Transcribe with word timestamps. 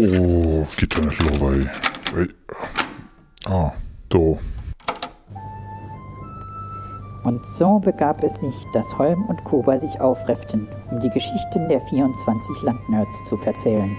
Los, 0.00 0.78
ey. 0.78 1.68
ey. 2.16 2.26
Ah, 3.44 3.70
so. 4.10 4.38
Und 7.22 7.44
so 7.44 7.78
begab 7.78 8.24
es 8.24 8.38
sich, 8.38 8.54
dass 8.72 8.96
Holm 8.96 9.26
und 9.26 9.44
Kuba 9.44 9.78
sich 9.78 10.00
aufrefften, 10.00 10.66
um 10.90 11.00
die 11.00 11.10
Geschichten 11.10 11.68
der 11.68 11.82
24 11.82 12.62
Landnerds 12.62 13.28
zu 13.28 13.36
verzählen. 13.36 13.94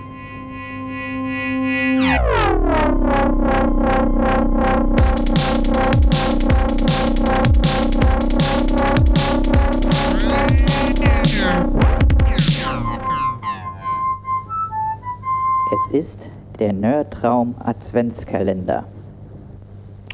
Ist 15.94 16.32
der 16.60 16.72
Nerdraum 16.74 17.56
Adventskalender. 17.60 18.88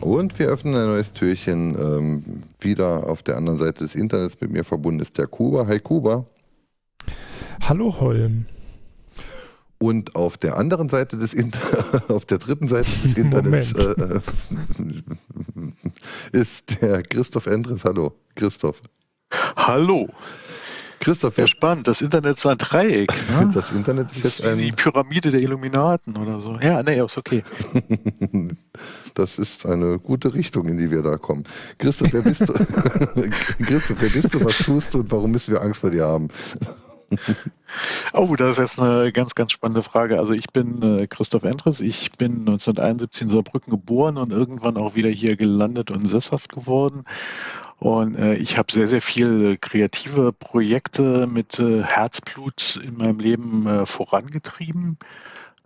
Und 0.02 0.38
wir 0.40 0.48
öffnen 0.48 0.76
ein 0.76 0.88
neues 0.88 1.14
Türchen. 1.14 1.76
Ähm, 1.78 2.44
wieder 2.60 3.08
auf 3.08 3.24
der 3.24 3.38
anderen 3.38 3.58
Seite 3.58 3.84
des 3.84 3.96
Internets 3.96 4.40
mit 4.42 4.52
mir 4.52 4.64
verbunden 4.64 5.02
ist 5.02 5.18
der 5.18 5.28
Kuba. 5.28 5.68
Hi 5.68 5.80
Kuba. 5.80 6.26
Hallo 7.62 8.00
Holm. 8.00 8.46
Und 9.80 10.16
auf 10.16 10.38
der 10.38 10.58
anderen 10.58 10.90
Seite 10.90 11.18
des 11.18 11.34
Inter 11.34 11.60
auf 12.10 12.26
der 12.26 12.40
dritten 12.40 12.68
Seite 12.68 12.90
des 13.04 13.14
Internets 13.18 13.74
äh, 13.74 14.20
ist 16.32 16.82
der 16.82 17.04
Christoph 17.04 17.46
Endres. 17.46 17.84
Hallo, 17.84 18.14
Christoph. 18.36 18.82
Hallo. 19.56 20.08
Christoph, 21.00 21.38
ja, 21.38 21.48
spannend. 21.48 21.88
Das 21.88 22.02
Internet 22.02 22.38
ist 22.38 22.46
ein 22.46 22.58
Dreieck. 22.58 23.12
Ne? 23.28 23.52
Das 23.54 23.72
Internet 23.72 24.12
ist, 24.12 24.26
das 24.26 24.40
jetzt 24.40 24.48
ein... 24.48 24.58
die 24.58 24.72
Pyramide 24.72 25.32
der 25.32 25.42
Illuminaten 25.42 26.18
oder 26.18 26.40
so. 26.40 26.58
Ja, 26.62 26.82
nee, 26.82 27.00
ist 27.00 27.18
okay. 27.18 27.44
das 29.14 29.38
ist 29.38 29.66
eine 29.66 30.00
gute 30.00 30.34
Richtung, 30.34 30.68
in 30.68 30.78
die 30.78 30.90
wir 30.90 31.02
da 31.02 31.18
kommen. 31.18 31.44
Christoph, 31.78 32.14
wer 32.14 32.22
bist 32.22 32.42
du? 32.42 32.54
Christoph, 33.66 33.98
wer 34.00 34.10
bist 34.10 34.34
du? 34.34 34.44
Was 34.44 34.58
tust 34.60 34.94
du 34.94 35.00
und 35.00 35.12
warum 35.12 35.32
müssen 35.32 35.54
wir 35.54 35.62
Angst 35.62 35.82
vor 35.82 35.92
dir 35.92 36.06
haben? 36.06 36.30
Oh, 38.14 38.36
das 38.36 38.54
ist 38.54 38.58
jetzt 38.58 38.80
eine 38.80 39.12
ganz, 39.12 39.36
ganz 39.36 39.52
spannende 39.52 39.82
Frage. 39.82 40.20
Also 40.20 40.34
ich 40.34 40.48
bin 40.52 40.82
äh, 40.82 41.08
Christoph 41.08 41.44
Endres, 41.44 41.80
ich 41.80 42.12
bin 42.14 42.40
1971 42.40 43.24
in 43.24 43.28
Saarbrücken 43.30 43.72
geboren 43.72 44.18
und 44.18 44.32
irgendwann 44.32 44.78
auch 44.78 44.96
wieder 44.96 45.10
hier 45.10 45.36
gelandet 45.36 45.92
und 45.92 46.06
sesshaft 46.06 46.54
geworden. 46.54 47.06
Und 47.80 48.16
äh, 48.16 48.36
ich 48.36 48.58
habe 48.58 48.72
sehr, 48.72 48.88
sehr 48.88 49.02
viele 49.02 49.58
kreative 49.58 50.34
Projekte 50.34 51.28
mit 51.28 51.60
äh, 51.60 51.84
Herzblut 51.84 52.80
in 52.84 52.98
meinem 52.98 53.20
Leben 53.20 53.68
äh, 53.68 53.86
vorangetrieben. 53.86 54.98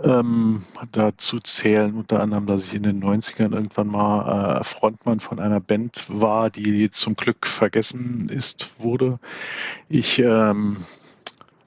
Ähm, 0.04 0.62
dazu 0.92 1.40
zählen 1.40 1.94
unter 1.96 2.22
anderem, 2.22 2.48
dass 2.48 2.66
ich 2.66 2.74
in 2.74 2.84
den 2.84 3.04
90ern 3.04 3.54
irgendwann 3.54 3.88
mal 3.88 4.60
äh, 4.60 4.64
Frontmann 4.64 5.20
von 5.20 5.40
einer 5.40 5.60
Band 5.60 6.06
war, 6.08 6.50
die 6.50 6.90
zum 6.90 7.16
Glück 7.16 7.46
vergessen 7.46 8.28
ist, 8.30 8.82
wurde. 8.82 9.20
Ich 9.90 10.20
ähm, 10.20 10.78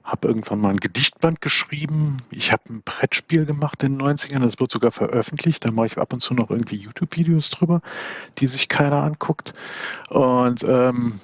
habe 0.05 0.27
irgendwann 0.27 0.61
mal 0.61 0.69
ein 0.69 0.79
Gedichtband 0.79 1.41
geschrieben. 1.41 2.17
Ich 2.29 2.51
habe 2.51 2.63
ein 2.69 2.83
Brettspiel 2.83 3.45
gemacht 3.45 3.81
in 3.83 3.97
den 3.97 4.07
90ern, 4.07 4.39
das 4.39 4.59
wird 4.59 4.71
sogar 4.71 4.91
veröffentlicht. 4.91 5.65
Da 5.65 5.71
mache 5.71 5.87
ich 5.87 5.97
ab 5.97 6.13
und 6.13 6.19
zu 6.19 6.35
noch 6.35 6.51
irgendwie 6.51 6.75
YouTube-Videos 6.75 7.49
drüber, 7.49 7.81
die 8.37 8.47
sich 8.47 8.69
keiner 8.69 9.01
anguckt. 9.03 9.55
Und 10.09 10.63
ähm, 10.63 11.19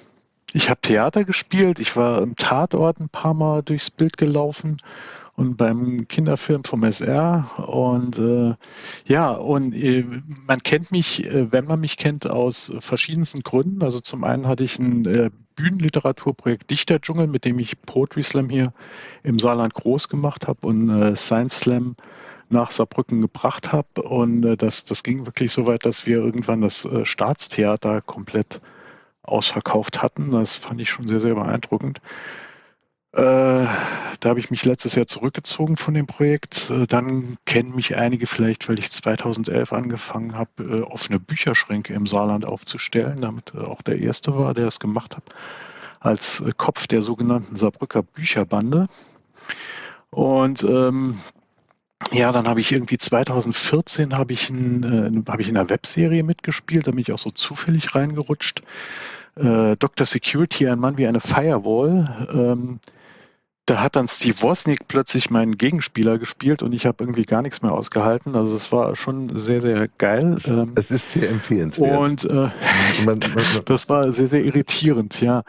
ich 0.52 0.70
habe 0.70 0.80
Theater 0.80 1.24
gespielt. 1.24 1.78
Ich 1.78 1.96
war 1.96 2.22
im 2.22 2.36
Tatort 2.36 3.00
ein 3.00 3.08
paar 3.08 3.34
Mal 3.34 3.62
durchs 3.62 3.90
Bild 3.90 4.16
gelaufen 4.16 4.78
und 5.34 5.56
beim 5.56 6.06
Kinderfilm 6.08 6.64
vom 6.64 6.84
SR. 6.84 7.48
Und 7.66 8.18
äh, 8.18 8.54
ja, 9.06 9.30
und 9.30 9.74
äh, 9.74 10.04
man 10.46 10.62
kennt 10.62 10.92
mich, 10.92 11.24
äh, 11.24 11.50
wenn 11.52 11.64
man 11.64 11.80
mich 11.80 11.96
kennt, 11.96 12.28
aus 12.28 12.72
verschiedensten 12.78 13.40
Gründen. 13.40 13.82
Also 13.82 14.00
zum 14.00 14.24
einen 14.24 14.46
hatte 14.46 14.64
ich 14.64 14.78
ein 14.78 15.06
äh, 15.06 15.30
Bühnenliteraturprojekt 15.56 16.70
Dichterdschungel, 16.70 17.26
mit 17.26 17.44
dem 17.44 17.58
ich 17.58 17.80
Poetry 17.82 18.22
Slam 18.22 18.50
hier 18.50 18.72
im 19.22 19.38
Saarland 19.38 19.74
groß 19.74 20.08
gemacht 20.08 20.48
habe 20.48 20.66
und 20.66 20.88
äh, 20.90 21.16
Science 21.16 21.60
Slam 21.60 21.96
nach 22.50 22.70
Saarbrücken 22.70 23.22
gebracht 23.22 23.72
habe. 23.72 24.02
Und 24.02 24.44
äh, 24.44 24.56
das, 24.58 24.84
das 24.84 25.02
ging 25.02 25.24
wirklich 25.24 25.50
so 25.52 25.66
weit, 25.66 25.86
dass 25.86 26.04
wir 26.04 26.18
irgendwann 26.18 26.60
das 26.60 26.86
Staatstheater 27.04 28.02
komplett 28.02 28.60
ausverkauft 29.22 30.02
hatten. 30.02 30.30
Das 30.30 30.56
fand 30.56 30.80
ich 30.80 30.90
schon 30.90 31.08
sehr, 31.08 31.20
sehr 31.20 31.34
beeindruckend. 31.34 32.00
Äh, 33.14 33.20
da 33.20 34.28
habe 34.28 34.40
ich 34.40 34.50
mich 34.50 34.64
letztes 34.64 34.94
Jahr 34.94 35.06
zurückgezogen 35.06 35.76
von 35.76 35.92
dem 35.92 36.06
Projekt. 36.06 36.70
Äh, 36.70 36.86
dann 36.86 37.36
kennen 37.44 37.74
mich 37.74 37.94
einige 37.96 38.26
vielleicht, 38.26 38.68
weil 38.68 38.78
ich 38.78 38.90
2011 38.90 39.72
angefangen 39.74 40.34
habe, 40.34 40.50
äh, 40.62 40.80
offene 40.80 41.20
Bücherschränke 41.20 41.92
im 41.92 42.06
Saarland 42.06 42.46
aufzustellen, 42.46 43.20
damit 43.20 43.54
auch 43.54 43.82
der 43.82 43.98
Erste 43.98 44.38
war, 44.38 44.54
der 44.54 44.66
es 44.66 44.80
gemacht 44.80 45.16
hat, 45.16 45.24
als 46.00 46.42
Kopf 46.56 46.86
der 46.86 47.02
sogenannten 47.02 47.54
Saarbrücker 47.54 48.02
Bücherbande. 48.02 48.86
Und 50.08 50.62
ähm, 50.62 51.18
ja, 52.10 52.32
dann 52.32 52.48
habe 52.48 52.60
ich 52.60 52.72
irgendwie 52.72 52.98
2014 52.98 54.16
habe 54.16 54.32
ich, 54.32 54.50
ein, 54.50 54.82
äh, 54.82 55.30
hab 55.30 55.40
ich 55.40 55.48
in 55.48 55.56
einer 55.56 55.70
Webserie 55.70 56.22
mitgespielt, 56.22 56.86
da 56.86 56.90
bin 56.90 57.00
ich 57.00 57.12
auch 57.12 57.18
so 57.18 57.30
zufällig 57.30 57.94
reingerutscht. 57.94 58.62
Äh, 59.36 59.76
Dr. 59.76 60.06
Security, 60.06 60.68
ein 60.68 60.78
Mann 60.78 60.98
wie 60.98 61.06
eine 61.06 61.20
Firewall. 61.20 62.28
Ähm, 62.32 62.80
da 63.66 63.80
hat 63.80 63.94
dann 63.94 64.08
Steve 64.08 64.42
Wozniak 64.42 64.88
plötzlich 64.88 65.30
meinen 65.30 65.56
Gegenspieler 65.56 66.18
gespielt 66.18 66.62
und 66.62 66.72
ich 66.72 66.84
habe 66.84 67.04
irgendwie 67.04 67.22
gar 67.22 67.42
nichts 67.42 67.62
mehr 67.62 67.72
ausgehalten. 67.72 68.34
Also 68.34 68.52
das 68.52 68.72
war 68.72 68.96
schon 68.96 69.28
sehr, 69.34 69.60
sehr 69.60 69.86
geil. 69.86 70.36
Ähm, 70.46 70.72
es 70.74 70.90
ist 70.90 71.12
sehr 71.12 71.30
empfehlenswert. 71.30 71.98
Und 71.98 72.24
äh, 72.24 72.34
man, 72.34 72.50
man, 73.04 73.18
man, 73.34 73.44
das 73.64 73.88
war 73.88 74.12
sehr, 74.12 74.28
sehr 74.28 74.44
irritierend, 74.44 75.20
ja. 75.20 75.44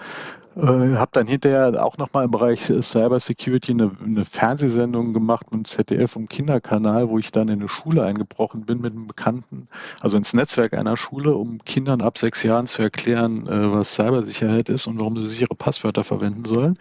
Äh, 0.56 0.62
habe 0.62 1.09
dann 1.14 1.25
hinterher 1.25 1.84
auch 1.84 1.97
nochmal 1.97 2.25
im 2.25 2.31
Bereich 2.31 2.62
Cyber 2.62 3.19
Security 3.19 3.72
eine, 3.72 3.91
eine, 4.03 4.24
Fernsehsendung 4.24 5.12
gemacht 5.14 5.53
mit 5.53 5.66
ZDF 5.66 6.16
im 6.16 6.30
Kinderkanal, 6.30 7.09
wo 7.09 7.18
ich 7.18 7.31
dann 7.31 7.47
in 7.47 7.59
eine 7.59 7.68
Schule 7.68 8.03
eingebrochen 8.03 8.66
bin 8.66 8.80
mit 8.80 8.94
einem 8.94 9.08
Bekannten, 9.08 9.68
also 10.00 10.18
ins 10.18 10.34
Netzwerk 10.34 10.74
einer 10.74 10.96
Schule, 10.96 11.34
um 11.34 11.58
Kindern 11.64 12.02
ab 12.02 12.19
sechs 12.19 12.44
Jahren 12.44 12.68
zu 12.68 12.84
erklären, 12.84 13.47
äh, 13.47 13.74
was 13.74 13.96
Cybersicherheit 13.96 14.69
ist 14.69 14.86
und 14.86 15.00
warum 15.00 15.18
sie 15.18 15.28
sichere 15.28 15.56
Passwörter 15.56 16.03
verwenden 16.03 16.46
sollen. 16.46 16.78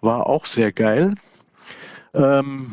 War 0.00 0.26
auch 0.26 0.44
sehr 0.46 0.70
geil. 0.70 1.14
Ähm, 2.14 2.70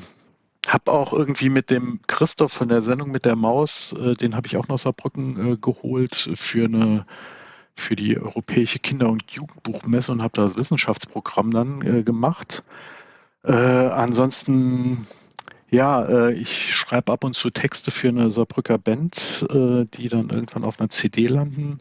hab 0.67 0.89
auch 0.89 1.13
irgendwie 1.13 1.49
mit 1.49 1.69
dem 1.71 1.99
Christoph 2.07 2.53
von 2.53 2.69
der 2.69 2.81
Sendung 2.81 3.09
mit 3.11 3.25
der 3.25 3.35
Maus, 3.35 3.93
äh, 3.93 4.13
den 4.13 4.35
habe 4.35 4.47
ich 4.47 4.57
auch 4.57 4.67
noch 4.67 4.77
Saarbrücken 4.77 5.53
äh, 5.53 5.57
geholt 5.57 6.15
für 6.15 6.65
eine 6.65 7.05
für 7.75 7.95
die 7.95 8.17
Europäische 8.17 8.79
Kinder- 8.79 9.09
und 9.09 9.29
Jugendbuchmesse 9.31 10.11
und 10.11 10.21
habe 10.21 10.33
das 10.33 10.55
Wissenschaftsprogramm 10.55 11.51
dann 11.51 11.81
äh, 11.81 12.03
gemacht. 12.03 12.63
Äh, 13.43 13.53
ansonsten, 13.53 15.07
ja, 15.69 16.03
äh, 16.03 16.33
ich 16.33 16.73
schreibe 16.73 17.11
ab 17.11 17.23
und 17.23 17.33
zu 17.33 17.49
Texte 17.49 17.91
für 17.91 18.09
eine 18.09 18.31
Saarbrücker 18.31 18.77
Band, 18.77 19.45
äh, 19.49 19.85
die 19.85 20.09
dann 20.09 20.29
irgendwann 20.29 20.63
auf 20.63 20.79
einer 20.79 20.89
CD 20.89 21.27
landen. 21.27 21.79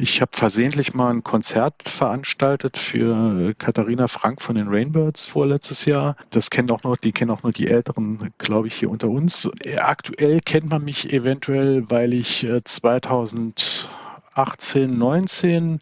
Ich 0.00 0.20
habe 0.20 0.30
versehentlich 0.32 0.94
mal 0.94 1.10
ein 1.10 1.24
Konzert 1.24 1.88
veranstaltet 1.88 2.76
für 2.76 3.48
äh, 3.48 3.54
Katharina 3.54 4.06
Frank 4.06 4.40
von 4.40 4.54
den 4.54 4.68
Rainbirds 4.68 5.26
vorletztes 5.26 5.86
Jahr. 5.86 6.14
Das 6.30 6.50
kennen 6.50 6.70
auch 6.70 6.84
noch, 6.84 6.96
die 6.96 7.10
kennen 7.10 7.32
auch 7.32 7.42
nur 7.42 7.50
die 7.50 7.66
Älteren, 7.66 8.32
glaube 8.38 8.68
ich, 8.68 8.74
hier 8.74 8.90
unter 8.90 9.08
uns. 9.08 9.50
Aktuell 9.76 10.38
kennt 10.38 10.68
man 10.68 10.84
mich 10.84 11.12
eventuell, 11.12 11.90
weil 11.90 12.12
ich 12.12 12.46
2000 12.64 13.58
äh, 13.58 13.97
18, 14.38 14.96
19 14.96 15.80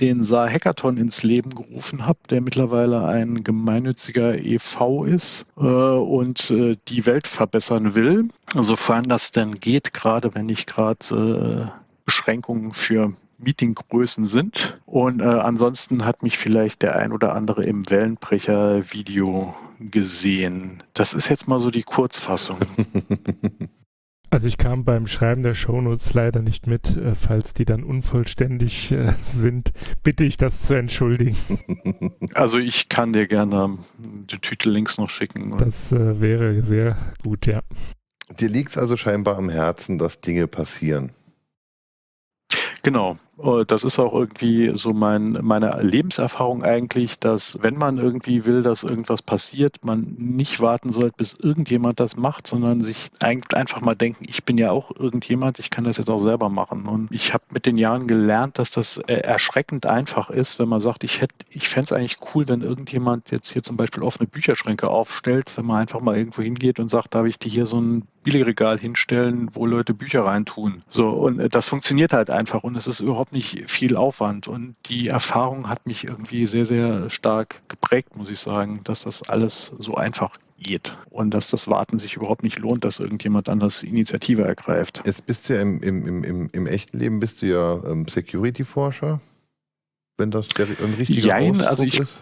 den 0.00 0.24
Saar 0.24 0.48
Hackathon 0.48 0.96
ins 0.96 1.22
Leben 1.22 1.50
gerufen 1.50 2.06
habe, 2.06 2.20
der 2.30 2.40
mittlerweile 2.40 3.04
ein 3.06 3.44
gemeinnütziger 3.44 4.38
EV 4.38 5.04
ist 5.04 5.46
äh, 5.58 5.60
und 5.60 6.50
äh, 6.50 6.76
die 6.88 7.04
Welt 7.04 7.26
verbessern 7.26 7.94
will, 7.94 8.28
sofern 8.54 9.04
das 9.04 9.30
denn 9.30 9.60
geht, 9.60 9.92
gerade 9.92 10.34
wenn 10.34 10.46
nicht 10.46 10.66
gerade 10.66 11.70
äh, 11.74 11.80
Beschränkungen 12.06 12.72
für 12.72 13.12
Meetinggrößen 13.38 14.24
sind. 14.24 14.80
Und 14.86 15.20
äh, 15.20 15.24
ansonsten 15.24 16.04
hat 16.04 16.22
mich 16.22 16.38
vielleicht 16.38 16.82
der 16.82 16.96
ein 16.96 17.12
oder 17.12 17.34
andere 17.34 17.64
im 17.64 17.88
Wellenbrecher-Video 17.88 19.54
gesehen. 19.78 20.82
Das 20.94 21.14
ist 21.14 21.28
jetzt 21.28 21.46
mal 21.46 21.60
so 21.60 21.70
die 21.70 21.82
Kurzfassung. 21.82 22.58
Also 24.32 24.46
ich 24.46 24.58
kam 24.58 24.84
beim 24.84 25.08
Schreiben 25.08 25.42
der 25.42 25.54
Shownotes 25.54 26.14
leider 26.14 26.40
nicht 26.40 26.68
mit. 26.68 26.96
Äh, 26.96 27.16
falls 27.16 27.52
die 27.52 27.64
dann 27.64 27.82
unvollständig 27.82 28.92
äh, 28.92 29.12
sind, 29.20 29.72
bitte 30.04 30.24
ich 30.24 30.36
das 30.36 30.62
zu 30.62 30.74
entschuldigen. 30.74 31.36
Also 32.34 32.58
ich 32.58 32.88
kann 32.88 33.12
dir 33.12 33.26
gerne 33.26 33.78
die 33.98 34.38
Titellinks 34.38 34.98
noch 34.98 35.10
schicken. 35.10 35.56
Das 35.58 35.90
äh, 35.90 36.20
wäre 36.20 36.62
sehr 36.62 36.96
gut, 37.24 37.46
ja. 37.46 37.60
Dir 38.38 38.48
liegt 38.48 38.70
es 38.70 38.78
also 38.78 38.96
scheinbar 38.96 39.36
am 39.36 39.48
Herzen, 39.48 39.98
dass 39.98 40.20
Dinge 40.20 40.46
passieren. 40.46 41.10
Genau. 42.82 43.16
Äh, 43.42 43.64
das 43.66 43.84
ist 43.84 43.98
auch 43.98 44.12
irgendwie 44.12 44.72
so 44.74 44.90
mein, 44.90 45.38
meine 45.42 45.80
Lebenserfahrung 45.82 46.62
eigentlich, 46.62 47.18
dass 47.18 47.58
wenn 47.62 47.76
man 47.76 47.98
irgendwie 47.98 48.44
will, 48.44 48.62
dass 48.62 48.82
irgendwas 48.82 49.22
passiert, 49.22 49.84
man 49.84 50.14
nicht 50.18 50.60
warten 50.60 50.90
sollte, 50.90 51.14
bis 51.16 51.34
irgendjemand 51.34 52.00
das 52.00 52.16
macht, 52.16 52.46
sondern 52.46 52.80
sich 52.80 53.10
einfach 53.20 53.80
mal 53.80 53.94
denken, 53.94 54.24
ich 54.28 54.44
bin 54.44 54.58
ja 54.58 54.70
auch 54.70 54.90
irgendjemand, 54.94 55.58
ich 55.58 55.70
kann 55.70 55.84
das 55.84 55.98
jetzt 55.98 56.10
auch 56.10 56.18
selber 56.18 56.48
machen. 56.48 56.86
Und 56.86 57.08
ich 57.10 57.34
habe 57.34 57.44
mit 57.50 57.66
den 57.66 57.76
Jahren 57.76 58.06
gelernt, 58.06 58.58
dass 58.58 58.70
das 58.72 58.98
äh, 58.98 59.14
erschreckend 59.14 59.86
einfach 59.86 60.30
ist, 60.30 60.58
wenn 60.58 60.68
man 60.68 60.80
sagt, 60.80 61.04
ich 61.04 61.20
hätte, 61.20 61.34
ich 61.50 61.68
fände 61.68 61.84
es 61.84 61.92
eigentlich 61.92 62.16
cool, 62.34 62.48
wenn 62.48 62.62
irgendjemand 62.62 63.30
jetzt 63.30 63.50
hier 63.52 63.62
zum 63.62 63.76
Beispiel 63.76 64.02
offene 64.02 64.26
Bücherschränke 64.26 64.88
aufstellt, 64.88 65.52
wenn 65.56 65.66
man 65.66 65.80
einfach 65.80 66.00
mal 66.00 66.16
irgendwo 66.16 66.42
hingeht 66.42 66.80
und 66.80 66.88
sagt, 66.88 67.14
darf 67.14 67.26
ich 67.26 67.38
dir 67.38 67.50
hier 67.50 67.66
so 67.66 67.80
ein 67.80 68.06
Billigregal 68.22 68.78
hinstellen, 68.78 69.48
wo 69.52 69.66
Leute 69.66 69.94
Bücher 69.94 70.24
reintun. 70.24 70.82
So, 70.88 71.08
und 71.08 71.40
äh, 71.40 71.48
das 71.48 71.68
funktioniert 71.68 72.12
halt 72.12 72.30
einfach 72.30 72.62
und 72.62 72.76
es 72.76 72.86
ist 72.86 73.00
überhaupt 73.00 73.32
nicht 73.32 73.68
viel 73.70 73.96
Aufwand. 73.96 74.48
Und 74.48 74.76
die 74.86 75.08
Erfahrung 75.08 75.68
hat 75.68 75.86
mich 75.86 76.04
irgendwie 76.04 76.46
sehr, 76.46 76.66
sehr 76.66 77.10
stark 77.10 77.62
geprägt, 77.68 78.16
muss 78.16 78.30
ich 78.30 78.38
sagen, 78.38 78.80
dass 78.84 79.02
das 79.04 79.28
alles 79.28 79.72
so 79.78 79.94
einfach 79.94 80.34
geht 80.58 80.96
und 81.08 81.32
dass 81.32 81.50
das 81.50 81.68
Warten 81.68 81.98
sich 81.98 82.16
überhaupt 82.16 82.42
nicht 82.42 82.58
lohnt, 82.58 82.84
dass 82.84 83.00
irgendjemand 83.00 83.48
anders 83.48 83.82
Initiative 83.82 84.42
ergreift. 84.42 85.02
Jetzt 85.06 85.26
bist 85.26 85.48
du 85.48 85.54
ja 85.54 85.62
im, 85.62 85.82
im, 85.82 86.24
im, 86.24 86.50
im 86.52 86.66
echten 86.66 86.98
Leben 86.98 87.20
bist 87.20 87.42
du 87.42 87.46
ja 87.46 87.82
ähm, 87.84 88.06
Security-Forscher, 88.06 89.20
wenn 90.18 90.30
das 90.30 90.48
der, 90.48 90.66
ein 90.66 90.94
richtiger 90.98 91.26
Jein, 91.26 91.62
also 91.62 91.82
ich, 91.82 91.98
ist. 91.98 92.20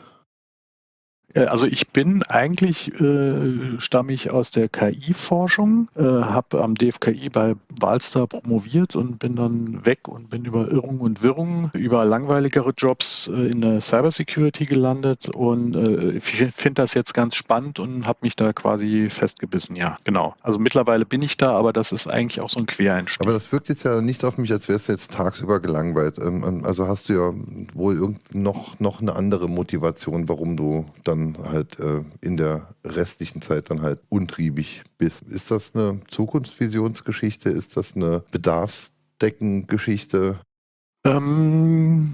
Äh, 1.39 1.45
also 1.45 1.67
ich 1.67 1.89
bin 1.89 2.23
eigentlich, 2.25 2.93
äh, 3.01 3.79
stamme 3.79 4.13
ich 4.13 4.31
aus 4.31 4.51
der 4.51 4.69
KI-Forschung, 4.69 5.89
äh, 5.97 6.03
habe 6.03 6.63
am 6.63 6.75
DFKI 6.75 7.29
bei 7.31 7.55
Wahlstar 7.69 8.27
promoviert 8.27 8.97
und 8.97 9.19
bin 9.19 9.37
dann 9.37 9.85
weg 9.87 10.09
und 10.09 10.31
bin 10.31 10.45
über 10.45 10.71
Irrungen 10.71 11.01
und 11.01 11.23
Wirrungen, 11.23 11.71
über 11.75 12.05
langweiligere 12.05 12.73
Jobs 12.77 13.29
äh, 13.29 13.49
in 13.49 13.61
der 13.61 13.81
Cybersecurity 13.81 14.67
gelandet 14.67 15.29
und 15.35 15.77
äh, 15.77 16.13
ich 16.13 16.25
finde 16.25 16.83
das 16.83 16.95
jetzt 16.95 17.15
ganz 17.15 17.35
spannend 17.35 17.79
und 17.79 18.07
habe 18.07 18.19
mich 18.23 18.37
da 18.37 18.53
quasi 18.53 19.09
festgebissen, 19.09 19.77
ja, 19.77 19.99
genau. 20.05 20.35
Also 20.43 20.59
mittlerweile 20.59 21.05
bin 21.05 21.23
ich 21.23 21.37
da, 21.37 21.53
aber 21.53 21.73
das 21.73 21.93
ist 21.93 22.09
eigentlich 22.09 22.41
auch 22.41 22.51
so 22.51 22.61
ein 22.61 22.67
Quereinstieg. 22.67 23.21
Aber 23.23 23.33
das 23.33 23.51
wirkt 23.53 23.69
jetzt 23.69 23.85
ja 23.85 24.01
nicht 24.01 24.25
auf 24.25 24.39
mich, 24.39 24.53
als 24.53 24.69
wärst 24.69 24.89
du 24.89 24.93
jetzt 24.93 25.11
tagsüber 25.11 25.61
gelangweilt. 25.61 26.19
Ähm, 26.19 26.45
ähm, 26.47 26.65
also 26.65 26.87
hast 26.87 27.09
du 27.09 27.13
ja 27.13 27.35
wohl 27.75 28.15
noch, 28.33 28.79
noch 28.81 29.01
eine 29.01 29.15
andere 29.15 29.49
Motivation, 29.49 30.29
warum 30.29 30.57
du 30.57 30.87
dann 31.05 31.28
halt 31.37 31.81
äh, 31.81 32.05
in 32.21 32.37
der 32.37 32.69
restlichen 32.85 33.43
Zeit 33.43 33.71
dann 33.71 33.83
halt 33.83 34.01
untriebig 34.09 34.85
bist. 34.97 35.23
Ist 35.23 35.51
das 35.51 35.75
eine 35.75 36.01
Zukunftsvisionsgeschichte? 36.09 37.51
Ist 37.51 37.77
das 37.77 37.97
eine 37.97 38.23
Bedarfsdeckengeschichte? 38.31 40.39
Ähm, 41.05 42.13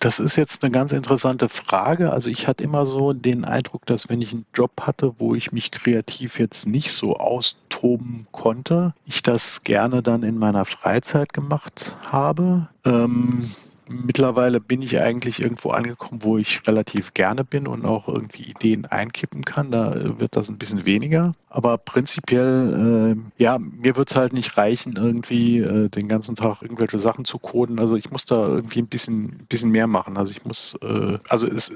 das 0.00 0.18
ist 0.18 0.36
jetzt 0.36 0.64
eine 0.64 0.72
ganz 0.72 0.92
interessante 0.92 1.50
Frage. 1.50 2.10
Also 2.10 2.30
ich 2.30 2.48
hatte 2.48 2.64
immer 2.64 2.86
so 2.86 3.12
den 3.12 3.44
Eindruck, 3.44 3.84
dass 3.84 4.08
wenn 4.08 4.22
ich 4.22 4.32
einen 4.32 4.46
Job 4.54 4.72
hatte, 4.80 5.12
wo 5.18 5.34
ich 5.34 5.52
mich 5.52 5.70
kreativ 5.70 6.38
jetzt 6.38 6.66
nicht 6.66 6.92
so 6.92 7.16
austoben 7.16 8.26
konnte, 8.32 8.94
ich 9.04 9.22
das 9.22 9.62
gerne 9.62 10.02
dann 10.02 10.22
in 10.22 10.38
meiner 10.38 10.64
Freizeit 10.64 11.34
gemacht 11.34 11.94
habe. 12.06 12.68
Ähm, 12.84 13.50
mittlerweile 13.90 14.60
bin 14.60 14.82
ich 14.82 14.98
eigentlich 15.00 15.40
irgendwo 15.40 15.70
angekommen, 15.70 16.22
wo 16.22 16.38
ich 16.38 16.66
relativ 16.66 17.12
gerne 17.12 17.44
bin 17.44 17.66
und 17.66 17.84
auch 17.84 18.08
irgendwie 18.08 18.44
Ideen 18.44 18.86
einkippen 18.86 19.44
kann. 19.44 19.70
Da 19.70 20.18
wird 20.18 20.36
das 20.36 20.48
ein 20.48 20.58
bisschen 20.58 20.86
weniger. 20.86 21.32
Aber 21.48 21.76
prinzipiell, 21.76 23.16
äh, 23.16 23.42
ja, 23.42 23.58
mir 23.58 23.96
wird 23.96 24.10
es 24.10 24.16
halt 24.16 24.32
nicht 24.32 24.56
reichen, 24.56 24.94
irgendwie 24.96 25.58
äh, 25.58 25.88
den 25.88 26.08
ganzen 26.08 26.36
Tag 26.36 26.62
irgendwelche 26.62 26.98
Sachen 26.98 27.24
zu 27.24 27.38
coden. 27.38 27.78
Also 27.78 27.96
ich 27.96 28.10
muss 28.10 28.24
da 28.24 28.36
irgendwie 28.36 28.82
ein 28.82 28.88
bisschen, 28.88 29.46
bisschen 29.48 29.70
mehr 29.70 29.86
machen. 29.86 30.16
Also 30.16 30.30
ich 30.30 30.44
muss, 30.44 30.78
äh, 30.82 31.18
also 31.28 31.46
es, 31.46 31.72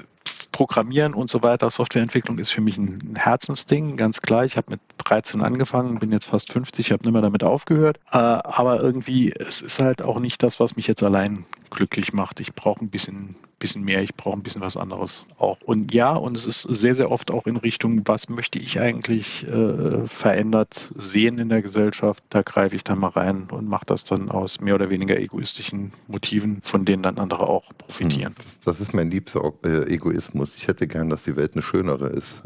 Programmieren 0.55 1.13
und 1.13 1.29
so 1.29 1.43
weiter, 1.43 1.69
Softwareentwicklung 1.69 2.37
ist 2.37 2.51
für 2.51 2.61
mich 2.61 2.77
ein 2.77 3.17
Herzensding, 3.17 3.97
ganz 3.97 4.21
klar. 4.21 4.45
Ich 4.45 4.55
habe 4.55 4.71
mit 4.71 4.79
13 4.99 5.41
angefangen, 5.41 5.99
bin 5.99 6.13
jetzt 6.13 6.27
fast 6.27 6.49
50, 6.53 6.93
habe 6.93 7.03
nicht 7.03 7.11
mehr 7.11 7.21
damit 7.21 7.43
aufgehört. 7.43 7.97
Äh, 8.09 8.19
aber 8.19 8.79
irgendwie, 8.81 9.33
es 9.37 9.61
ist 9.61 9.81
halt 9.81 10.01
auch 10.01 10.17
nicht 10.17 10.41
das, 10.43 10.61
was 10.61 10.77
mich 10.77 10.87
jetzt 10.87 11.03
allein 11.03 11.43
glücklich 11.71 12.13
macht. 12.13 12.39
Ich 12.39 12.53
brauche 12.53 12.85
ein 12.85 12.89
bisschen, 12.89 13.35
bisschen 13.59 13.83
mehr, 13.83 14.01
ich 14.01 14.15
brauche 14.15 14.37
ein 14.37 14.43
bisschen 14.43 14.61
was 14.61 14.77
anderes 14.77 15.25
auch. 15.37 15.59
Und 15.61 15.93
ja, 15.93 16.13
und 16.13 16.37
es 16.37 16.45
ist 16.45 16.63
sehr, 16.63 16.95
sehr 16.95 17.11
oft 17.11 17.31
auch 17.31 17.47
in 17.47 17.57
Richtung, 17.57 18.07
was 18.07 18.29
möchte 18.29 18.59
ich 18.59 18.79
eigentlich 18.79 19.47
äh, 19.47 20.05
verändert 20.07 20.89
sehen 20.95 21.37
in 21.37 21.49
der 21.49 21.61
Gesellschaft. 21.61 22.23
Da 22.29 22.41
greife 22.41 22.75
ich 22.75 22.83
dann 22.83 22.99
mal 22.99 23.09
rein 23.09 23.47
und 23.51 23.67
mache 23.67 23.85
das 23.85 24.03
dann 24.03 24.29
aus 24.29 24.59
mehr 24.59 24.75
oder 24.75 24.89
weniger 24.89 25.17
egoistischen 25.17 25.93
Motiven, 26.07 26.59
von 26.61 26.85
denen 26.85 27.03
dann 27.03 27.17
andere 27.17 27.47
auch 27.47 27.71
profitieren. 27.77 28.35
Hm, 28.37 28.45
das 28.65 28.79
ist 28.81 28.93
mein 28.93 29.09
liebster 29.09 29.53
äh, 29.63 29.93
Egoismus. 29.93 30.53
Ich 30.55 30.67
hätte 30.67 30.87
gern, 30.87 31.09
dass 31.09 31.23
die 31.23 31.35
Welt 31.35 31.53
eine 31.53 31.61
schönere 31.61 32.07
ist. 32.07 32.41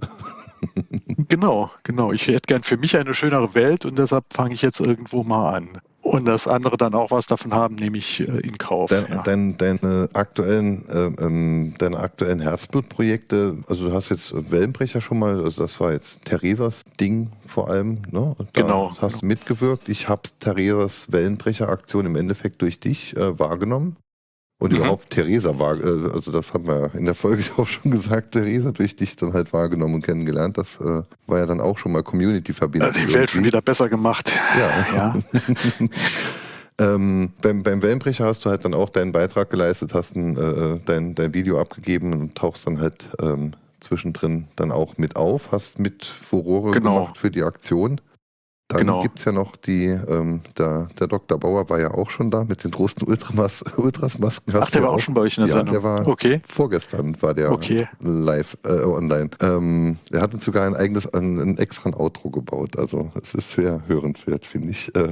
genau, 1.27 1.71
genau. 1.83 2.11
Ich 2.11 2.27
hätte 2.27 2.47
gern 2.47 2.63
für 2.63 2.77
mich 2.77 2.97
eine 2.97 3.13
schönere 3.13 3.56
Welt 3.56 3.85
und 3.85 3.97
deshalb 3.97 4.25
fange 4.31 4.53
ich 4.53 4.61
jetzt 4.61 4.79
irgendwo 4.79 5.23
mal 5.23 5.53
an. 5.56 5.69
Und 6.09 6.25
das 6.25 6.47
andere 6.47 6.75
dann 6.75 6.95
auch 6.95 7.11
was 7.11 7.27
davon 7.27 7.53
haben, 7.53 7.75
nehme 7.75 8.00
ich 8.00 8.27
äh, 8.27 8.39
in 8.39 8.57
Kauf. 8.57 8.89
Dein, 8.89 9.06
ja. 9.09 9.21
dein, 9.21 9.57
deine, 9.57 10.09
aktuellen, 10.13 10.89
äh, 10.89 11.23
ähm, 11.23 11.73
deine 11.77 12.00
aktuellen 12.00 12.39
Herzblutprojekte, 12.39 13.57
also 13.67 13.89
du 13.89 13.94
hast 13.94 14.09
jetzt 14.09 14.33
Wellenbrecher 14.51 15.01
schon 15.01 15.19
mal, 15.19 15.44
also 15.44 15.61
das 15.61 15.79
war 15.79 15.91
jetzt 15.91 16.25
Theresas 16.25 16.81
Ding 17.00 17.31
vor 17.45 17.69
allem, 17.69 18.00
ne? 18.09 18.35
Da 18.38 18.45
genau. 18.53 18.91
Hast 19.00 19.21
du 19.21 19.25
mitgewirkt. 19.25 19.88
Ich 19.88 20.09
habe 20.09 20.23
Theresas 20.39 21.11
Wellenbrecher-Aktion 21.11 22.07
im 22.07 22.15
Endeffekt 22.15 22.63
durch 22.63 22.79
dich 22.79 23.15
äh, 23.15 23.38
wahrgenommen. 23.38 23.95
Und 24.59 24.73
mhm. 24.73 24.79
überhaupt 24.79 25.09
Theresa 25.09 25.57
war, 25.57 25.77
äh, 25.79 26.11
also 26.13 26.31
das 26.31 26.53
haben 26.53 26.67
wir 26.67 26.94
in 26.94 27.06
der 27.06 27.15
Folge 27.15 27.44
auch 27.57 27.67
schon 27.67 27.91
gesagt, 27.91 28.33
Theresa 28.33 28.71
durch 28.71 28.95
dich 28.95 29.15
dann 29.15 29.33
halt 29.33 29.53
wahrgenommen 29.53 29.95
und 29.95 30.06
kennengelernt. 30.06 30.57
Das 30.57 30.79
äh, 30.81 31.03
war 31.27 31.39
ja 31.39 31.45
dann 31.45 31.61
auch 31.61 31.77
schon 31.77 31.94
mal 31.94 32.03
Community-Verbindung. 32.03 32.89
Also 32.89 33.00
die 33.00 33.13
Welt 33.13 33.31
schon 33.31 33.45
wieder 33.45 33.61
besser 33.61 33.88
gemacht. 33.88 34.31
Ja. 34.57 34.85
ja. 34.94 35.15
ähm, 36.94 37.31
beim, 37.41 37.63
beim 37.63 37.81
Wellenbrecher 37.81 38.25
hast 38.25 38.44
du 38.44 38.50
halt 38.50 38.65
dann 38.65 38.73
auch 38.73 38.89
deinen 38.89 39.13
Beitrag 39.13 39.50
geleistet, 39.50 39.94
hast 39.94 40.17
ein, 40.17 40.35
äh, 40.35 40.79
dein, 40.85 41.15
dein 41.15 41.33
Video 41.33 41.59
abgegeben 41.59 42.11
und 42.11 42.35
tauchst 42.35 42.67
dann 42.67 42.81
halt 42.81 43.09
ähm, 43.21 43.53
zwischendrin 43.79 44.50
dann 44.57 44.73
auch 44.73 44.97
mit 44.97 45.15
auf, 45.15 45.53
hast 45.53 45.79
mit 45.79 46.06
Furore 46.06 46.71
genau. 46.71 46.95
gemacht 46.95 47.17
für 47.17 47.31
die 47.31 47.44
Aktion. 47.44 48.01
Dann 48.69 48.81
genau. 48.81 49.00
gibt 49.00 49.18
es 49.18 49.25
ja 49.25 49.31
noch 49.31 49.56
die, 49.56 49.86
ähm, 49.86 50.42
der, 50.56 50.89
der 51.00 51.07
Dr. 51.07 51.39
Bauer 51.39 51.68
war 51.71 51.80
ja 51.80 51.89
auch 51.89 52.12
schon 52.12 52.30
da 52.30 52.44
mit 52.44 52.63
den 52.63 52.69
großen 52.69 53.01
Ultramas, 53.01 53.63
Ultrasmasken. 53.77 54.54
Ach, 54.56 54.69
der 54.69 54.83
war 54.83 54.92
auch 54.92 55.00
schon 55.00 55.16
bei 55.16 55.21
euch 55.21 55.39
in 55.39 55.45
der 55.45 55.50
ja, 55.50 55.57
Sendung? 55.57 55.74
der 55.74 55.83
war 55.83 56.07
okay. 56.07 56.39
vorgestern 56.48 57.19
war 57.19 57.33
der 57.33 57.51
okay. 57.51 57.88
live 58.00 58.56
äh, 58.63 58.83
online. 58.83 59.31
Ähm, 59.42 59.97
er 60.11 60.21
hat 60.21 60.35
uns 60.35 60.45
sogar 60.45 60.68
ein 60.68 60.76
eigenes, 60.76 61.11
ein, 61.11 61.40
ein 61.40 61.57
extra 61.57 61.90
Outro 61.90 62.30
gebaut. 62.30 62.78
Also 62.78 63.11
es 63.19 63.33
ist 63.33 63.49
sehr 63.54 63.81
hörenswert, 63.88 64.45
finde 64.45 64.69
ich. 64.69 64.95
Äh, 64.95 65.09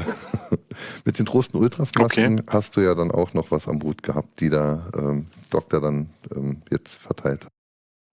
mit 1.04 1.18
den 1.18 1.26
großen 1.26 1.60
Ultrasmasken 1.60 2.42
okay. 2.42 2.46
hast 2.48 2.78
du 2.78 2.82
ja 2.82 2.94
dann 2.94 3.10
auch 3.10 3.34
noch 3.34 3.50
was 3.50 3.68
am 3.68 3.82
Hut 3.82 4.04
gehabt, 4.04 4.40
die 4.40 4.52
da 4.52 4.88
ähm, 4.96 5.26
Doktor 5.50 5.82
dann 5.82 6.10
ähm, 6.36 6.62
jetzt 6.70 6.94
verteilt 6.98 7.46
hat. 7.46 7.57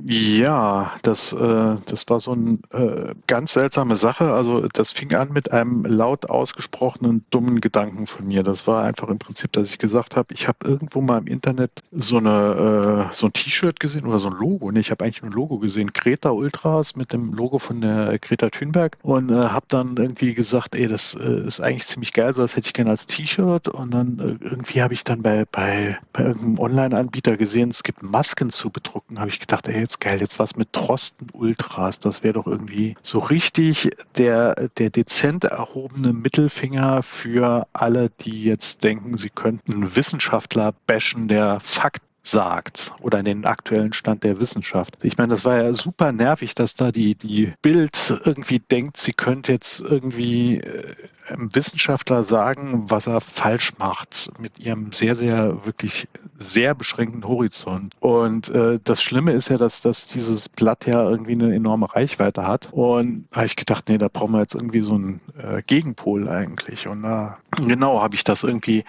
Ja, 0.02 0.92
das, 1.02 1.32
äh, 1.32 1.76
das 1.86 2.04
war 2.08 2.18
so 2.18 2.32
eine 2.32 2.58
äh, 2.72 3.14
ganz 3.28 3.52
seltsame 3.52 3.94
Sache. 3.94 4.32
Also 4.34 4.66
das 4.72 4.90
fing 4.90 5.14
an 5.14 5.32
mit 5.32 5.52
einem 5.52 5.84
laut 5.84 6.28
ausgesprochenen 6.28 7.24
dummen 7.30 7.60
Gedanken 7.60 8.06
von 8.08 8.26
mir. 8.26 8.42
Das 8.42 8.66
war 8.66 8.82
einfach 8.82 9.08
im 9.08 9.20
Prinzip, 9.20 9.52
dass 9.52 9.70
ich 9.70 9.78
gesagt 9.78 10.16
habe, 10.16 10.34
ich 10.34 10.48
habe 10.48 10.58
irgendwo 10.64 11.00
mal 11.00 11.18
im 11.18 11.28
Internet 11.28 11.70
so 11.92 12.16
eine 12.18 13.10
äh, 13.12 13.14
so 13.14 13.26
ein 13.26 13.32
T-Shirt 13.32 13.78
gesehen 13.78 14.04
oder 14.04 14.18
so 14.18 14.28
ein 14.28 14.34
Logo. 14.34 14.70
Nee, 14.72 14.80
ich 14.80 14.90
habe 14.90 15.04
eigentlich 15.04 15.22
ein 15.22 15.30
Logo 15.30 15.58
gesehen, 15.60 15.92
Greta 15.94 16.30
Ultras 16.30 16.96
mit 16.96 17.12
dem 17.12 17.32
Logo 17.32 17.58
von 17.58 17.80
der 17.80 18.18
Greta 18.18 18.50
Thunberg 18.50 18.98
und 19.00 19.30
äh, 19.30 19.34
habe 19.34 19.66
dann 19.68 19.96
irgendwie 19.96 20.34
gesagt, 20.34 20.74
ey, 20.74 20.88
das 20.88 21.14
äh, 21.14 21.46
ist 21.46 21.60
eigentlich 21.60 21.86
ziemlich 21.86 22.12
geil, 22.12 22.34
so 22.34 22.42
das 22.42 22.56
hätte 22.56 22.66
ich 22.66 22.72
gerne 22.74 22.90
als 22.90 23.06
T-Shirt. 23.06 23.68
Und 23.68 23.92
dann 23.92 24.18
äh, 24.18 24.44
irgendwie 24.44 24.82
habe 24.82 24.92
ich 24.92 25.04
dann 25.04 25.22
bei 25.22 25.44
bei 25.50 25.98
bei 26.12 26.24
irgendeinem 26.24 26.58
Online-Anbieter 26.58 27.36
gesehen, 27.36 27.68
es 27.70 27.84
gibt 27.84 28.02
Masken 28.02 28.50
zu 28.50 28.70
bedrucken. 28.70 29.20
Habe 29.20 29.30
ich 29.30 29.38
gedacht, 29.38 29.68
ey, 29.68 29.83
jetzt 29.84 30.00
geil, 30.00 30.20
jetzt 30.20 30.38
was 30.38 30.56
mit 30.56 30.72
Trosten 30.72 31.28
Ultras, 31.32 31.98
das 31.98 32.22
wäre 32.22 32.34
doch 32.34 32.46
irgendwie 32.46 32.96
so 33.02 33.18
richtig 33.18 33.90
der, 34.16 34.70
der 34.78 34.90
dezent 34.90 35.44
erhobene 35.44 36.12
Mittelfinger 36.12 37.02
für 37.02 37.66
alle, 37.72 38.10
die 38.10 38.44
jetzt 38.44 38.82
denken, 38.82 39.18
sie 39.18 39.30
könnten 39.30 39.94
Wissenschaftler 39.94 40.74
bashen, 40.86 41.28
der 41.28 41.60
Fakt 41.60 42.02
sagt 42.26 42.94
oder 43.00 43.18
in 43.18 43.24
den 43.24 43.44
aktuellen 43.44 43.92
Stand 43.92 44.24
der 44.24 44.40
Wissenschaft. 44.40 45.04
Ich 45.04 45.18
meine, 45.18 45.34
das 45.34 45.44
war 45.44 45.62
ja 45.62 45.74
super 45.74 46.12
nervig, 46.12 46.54
dass 46.54 46.74
da 46.74 46.90
die, 46.90 47.14
die 47.14 47.52
Bild 47.62 48.14
irgendwie 48.24 48.58
denkt, 48.58 48.96
sie 48.96 49.12
könnte 49.12 49.52
jetzt 49.52 49.80
irgendwie 49.80 50.58
äh, 50.58 50.82
einem 51.28 51.54
Wissenschaftler 51.54 52.24
sagen, 52.24 52.90
was 52.90 53.06
er 53.06 53.20
falsch 53.20 53.72
macht 53.78 54.30
mit 54.40 54.58
ihrem 54.58 54.92
sehr, 54.92 55.14
sehr, 55.14 55.66
wirklich 55.66 56.08
sehr 56.36 56.74
beschränkten 56.74 57.26
Horizont. 57.26 57.94
Und 58.00 58.48
äh, 58.48 58.78
das 58.82 59.02
Schlimme 59.02 59.32
ist 59.32 59.48
ja, 59.48 59.58
dass, 59.58 59.80
dass 59.80 60.08
dieses 60.08 60.48
Blatt 60.48 60.86
ja 60.86 61.08
irgendwie 61.08 61.32
eine 61.32 61.54
enorme 61.54 61.94
Reichweite 61.94 62.46
hat. 62.46 62.70
Und 62.72 63.26
da 63.30 63.38
habe 63.38 63.46
ich 63.46 63.56
gedacht, 63.56 63.88
nee, 63.88 63.98
da 63.98 64.08
brauchen 64.08 64.32
wir 64.32 64.40
jetzt 64.40 64.54
irgendwie 64.54 64.80
so 64.80 64.94
einen 64.94 65.20
äh, 65.38 65.62
Gegenpol 65.62 66.28
eigentlich. 66.28 66.88
Und 66.88 67.02
da 67.02 67.38
Genau, 67.56 68.00
habe 68.00 68.14
ich 68.14 68.24
das 68.24 68.44
irgendwie 68.44 68.84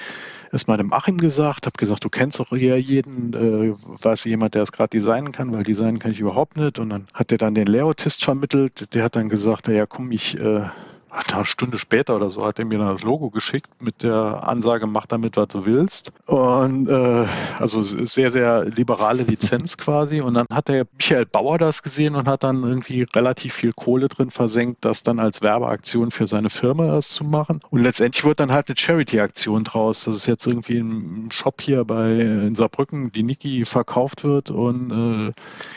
erstmal 0.52 0.78
dem 0.78 0.94
Achim 0.94 1.18
gesagt, 1.18 1.66
habe 1.66 1.78
gesagt, 1.78 2.04
du 2.04 2.10
kennst 2.10 2.40
doch 2.40 2.50
hier 2.50 2.80
jeden, 2.80 3.34
äh, 3.34 3.74
weiß 4.04 4.24
jemand, 4.26 4.56
der 4.56 4.64
es 4.64 4.72
gerade 4.72 4.90
designen 4.90 5.32
kann, 5.32 5.52
weil 5.52 5.64
designen 5.64 6.00
kann 6.00 6.12
ich 6.12 6.20
überhaupt 6.20 6.58
nicht. 6.58 6.80
Und 6.80 6.90
dann 6.90 7.08
hat 7.14 7.32
er 7.32 7.38
dann 7.38 7.56
den 7.56 7.68
Leotist 7.68 8.24
vermittelt, 8.24 8.94
der 8.94 9.04
hat 9.04 9.16
dann 9.16 9.30
gesagt, 9.30 9.68
ja 9.68 9.86
komm, 9.86 10.12
ich 10.12 10.40
äh, 10.40 10.68
eine 11.16 11.46
Stunde 11.46 11.78
später 11.78 12.16
oder 12.16 12.30
so 12.30 12.46
hat 12.46 12.60
er 12.60 12.66
mir 12.66 12.80
dann 12.80 12.88
das 12.88 13.04
Logo 13.04 13.30
geschickt 13.30 13.70
mit 13.80 14.04
der 14.04 14.48
Ansage, 14.48 14.88
mach 14.88 15.06
damit, 15.06 15.38
was 15.38 15.48
du 15.48 15.66
willst. 15.66 16.14
Und 16.26 16.88
äh, 16.88 17.26
also 17.60 17.84
sehr, 17.84 18.32
sehr 18.32 18.66
liberale 18.66 19.24
Lizenz 19.24 19.78
quasi. 19.78 20.22
Und 20.22 20.34
dann 20.34 20.46
hat 20.52 20.68
der 20.68 20.86
Michael 20.98 21.26
Bauer 21.26 21.58
das 21.58 21.84
gesehen 21.84 22.16
und 22.16 22.28
hat 22.28 22.44
dann 22.44 22.64
irgendwie 22.64 23.06
relativ 23.16 23.54
viel 23.54 23.74
Kohle 23.74 24.08
drin 24.08 24.32
versenkt, 24.32 24.84
das 24.84 25.04
dann 25.04 25.20
als 25.20 25.42
Werbeaktion 25.42 26.12
für 26.12 26.28
seine 26.28 26.50
Firma 26.50 26.88
das 26.88 27.10
zu 27.10 27.24
machen. 27.24 27.60
Und 27.70 27.82
letztendlich 27.82 28.24
wird 28.24 28.40
dann 28.40 28.52
halt 28.52 28.68
eine 28.68 28.78
Charity-Aktion 28.78 29.64
draus. 29.64 30.06
Das 30.06 30.16
ist 30.16 30.26
jetzt 30.26 30.46
irgendwie 30.48 30.78
im 30.78 31.30
Shop 31.32 31.62
hier 31.62 31.84
bei 31.86 32.12
in 32.20 32.56
Saarbrücken, 32.56 33.12
die 33.12 33.24
Niki 33.24 33.66
verkauft 33.66 34.24
wird 34.24 34.52
und 34.52 34.92
äh, 34.92 35.32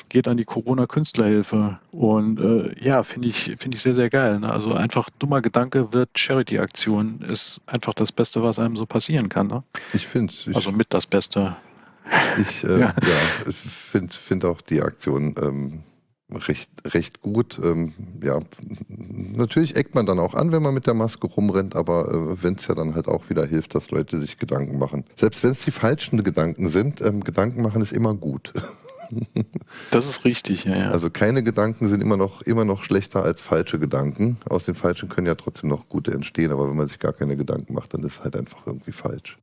geht 0.08 0.28
an 0.28 0.36
die 0.36 0.44
Corona-Künstlerhilfe. 0.44 1.78
Und 1.92 2.40
äh, 2.40 2.74
ja, 2.84 3.02
finde 3.02 3.28
ich, 3.28 3.54
finde 3.58 3.76
ich 3.76 3.82
sehr, 3.82 3.94
sehr 3.94 4.10
geil. 4.10 4.40
Ne? 4.40 4.52
Also 4.52 4.74
einfach 4.74 5.08
dummer 5.28 5.42
Gedanke 5.42 5.92
wird 5.92 6.18
Charity-Aktion 6.18 7.20
ist 7.20 7.60
einfach 7.66 7.92
das 7.92 8.12
Beste, 8.12 8.42
was 8.42 8.58
einem 8.58 8.76
so 8.76 8.86
passieren 8.86 9.28
kann. 9.28 9.48
Ne? 9.48 9.62
Ich 9.92 10.06
finde 10.06 10.32
Also 10.54 10.72
mit 10.72 10.94
das 10.94 11.06
Beste. 11.06 11.54
Ich 12.40 12.64
äh, 12.64 12.68
ja. 12.80 12.94
ja 13.02 13.52
finde 13.52 14.14
find 14.16 14.46
auch 14.46 14.62
die 14.62 14.80
Aktion 14.80 15.34
ähm, 15.38 15.82
recht, 16.32 16.70
recht 16.94 17.20
gut. 17.20 17.60
Ähm, 17.62 17.92
ja, 18.22 18.40
natürlich 18.88 19.76
eckt 19.76 19.94
man 19.94 20.06
dann 20.06 20.18
auch 20.18 20.32
an, 20.32 20.50
wenn 20.50 20.62
man 20.62 20.72
mit 20.72 20.86
der 20.86 20.94
Maske 20.94 21.26
rumrennt, 21.26 21.76
aber 21.76 22.08
äh, 22.08 22.42
wenn 22.42 22.54
es 22.54 22.66
ja 22.66 22.74
dann 22.74 22.94
halt 22.94 23.06
auch 23.06 23.28
wieder 23.28 23.44
hilft, 23.44 23.74
dass 23.74 23.90
Leute 23.90 24.20
sich 24.20 24.38
Gedanken 24.38 24.78
machen. 24.78 25.04
Selbst 25.16 25.42
wenn 25.42 25.50
es 25.50 25.62
die 25.62 25.72
falschen 25.72 26.24
Gedanken 26.24 26.70
sind, 26.70 27.02
ähm, 27.02 27.22
Gedanken 27.22 27.60
machen 27.60 27.82
ist 27.82 27.92
immer 27.92 28.14
gut. 28.14 28.54
Das 29.90 30.06
ist 30.06 30.24
richtig, 30.24 30.64
ja, 30.64 30.76
ja. 30.76 30.90
Also 30.90 31.10
keine 31.10 31.42
Gedanken 31.42 31.88
sind 31.88 32.00
immer 32.00 32.16
noch, 32.16 32.42
immer 32.42 32.64
noch 32.64 32.84
schlechter 32.84 33.22
als 33.22 33.40
falsche 33.40 33.78
Gedanken. 33.78 34.38
Aus 34.48 34.64
den 34.64 34.74
falschen 34.74 35.08
können 35.08 35.26
ja 35.26 35.34
trotzdem 35.34 35.70
noch 35.70 35.88
gute 35.88 36.12
entstehen, 36.12 36.52
aber 36.52 36.68
wenn 36.68 36.76
man 36.76 36.88
sich 36.88 36.98
gar 36.98 37.12
keine 37.12 37.36
Gedanken 37.36 37.74
macht, 37.74 37.94
dann 37.94 38.02
ist 38.02 38.18
es 38.18 38.24
halt 38.24 38.36
einfach 38.36 38.66
irgendwie 38.66 38.92
falsch. 38.92 39.38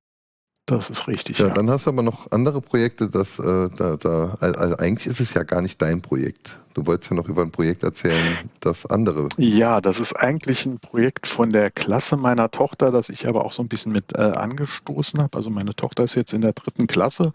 Das 0.68 0.90
ist 0.90 1.08
richtig. 1.08 1.38
Ja, 1.38 1.48
ja. 1.48 1.54
dann 1.54 1.70
hast 1.70 1.86
du 1.86 1.92
aber 1.92 2.02
noch 2.02 2.32
andere 2.32 2.60
Projekte, 2.60 3.08
das, 3.08 3.38
äh, 3.38 3.70
da, 3.78 3.98
da, 3.98 4.36
also 4.40 4.78
eigentlich 4.78 5.06
ist 5.06 5.20
es 5.20 5.34
ja 5.36 5.44
gar 5.44 5.62
nicht 5.62 5.80
dein 5.80 6.02
Projekt. 6.02 6.58
Du 6.74 6.88
wolltest 6.88 7.12
ja 7.12 7.16
noch 7.16 7.28
über 7.30 7.44
ein 7.44 7.52
Projekt 7.52 7.84
erzählen, 7.84 8.38
das 8.62 8.86
andere. 8.88 9.30
Ja, 9.38 9.80
das 9.80 10.00
ist 10.00 10.14
eigentlich 10.14 10.66
ein 10.66 10.80
Projekt 10.80 11.28
von 11.28 11.52
der 11.52 11.70
Klasse 11.70 12.18
meiner 12.18 12.50
Tochter, 12.50 12.92
das 12.92 13.10
ich 13.10 13.28
aber 13.28 13.46
auch 13.46 13.52
so 13.52 13.62
ein 13.62 13.68
bisschen 13.68 13.92
mit 13.92 14.18
äh, 14.18 14.22
angestoßen 14.22 15.22
habe. 15.22 15.38
Also 15.38 15.52
meine 15.52 15.76
Tochter 15.76 16.04
ist 16.04 16.16
jetzt 16.16 16.34
in 16.34 16.42
der 16.42 16.54
dritten 16.54 16.88
Klasse 16.88 17.32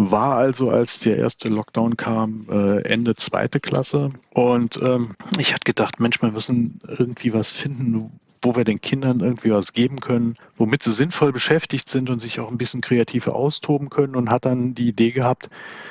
war 0.00 0.36
also, 0.36 0.70
als 0.70 1.00
der 1.00 1.16
erste 1.16 1.48
Lockdown 1.48 1.96
kam, 1.96 2.46
äh, 2.48 2.82
Ende 2.82 3.16
zweite 3.16 3.58
Klasse. 3.58 4.12
Und 4.32 4.80
ähm, 4.80 5.16
ich 5.38 5.52
hatte 5.52 5.64
gedacht, 5.64 5.98
Mensch, 5.98 6.22
wir 6.22 6.30
müssen 6.30 6.80
irgendwie 6.86 7.34
was 7.34 7.50
finden, 7.50 8.12
wo 8.40 8.54
wir 8.54 8.62
den 8.62 8.80
Kindern 8.80 9.18
irgendwie 9.18 9.50
was 9.50 9.72
geben 9.72 9.98
können, 9.98 10.36
womit 10.56 10.84
sie 10.84 10.92
sinnvoll 10.92 11.32
beschäftigt 11.32 11.88
sind 11.88 12.10
und 12.10 12.20
sich 12.20 12.38
auch 12.38 12.48
ein 12.48 12.58
bisschen 12.58 12.80
kreativer 12.80 13.34
austoben 13.34 13.90
können 13.90 14.14
und 14.14 14.30
hat 14.30 14.44
dann 14.44 14.72
die 14.72 14.86
Idee 14.86 15.10
gehabt, 15.10 15.50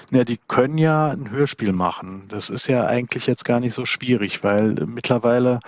na, 0.09 0.23
die 0.23 0.39
können 0.47 0.77
ja 0.77 1.09
ein 1.09 1.29
Hörspiel 1.29 1.73
machen. 1.73 2.23
Das 2.29 2.49
ist 2.49 2.67
ja 2.67 2.87
eigentlich 2.87 3.27
jetzt 3.27 3.43
gar 3.43 3.59
nicht 3.59 3.73
so 3.73 3.85
schwierig, 3.85 4.41
weil 4.41 4.75
mittlerweile 4.85 5.59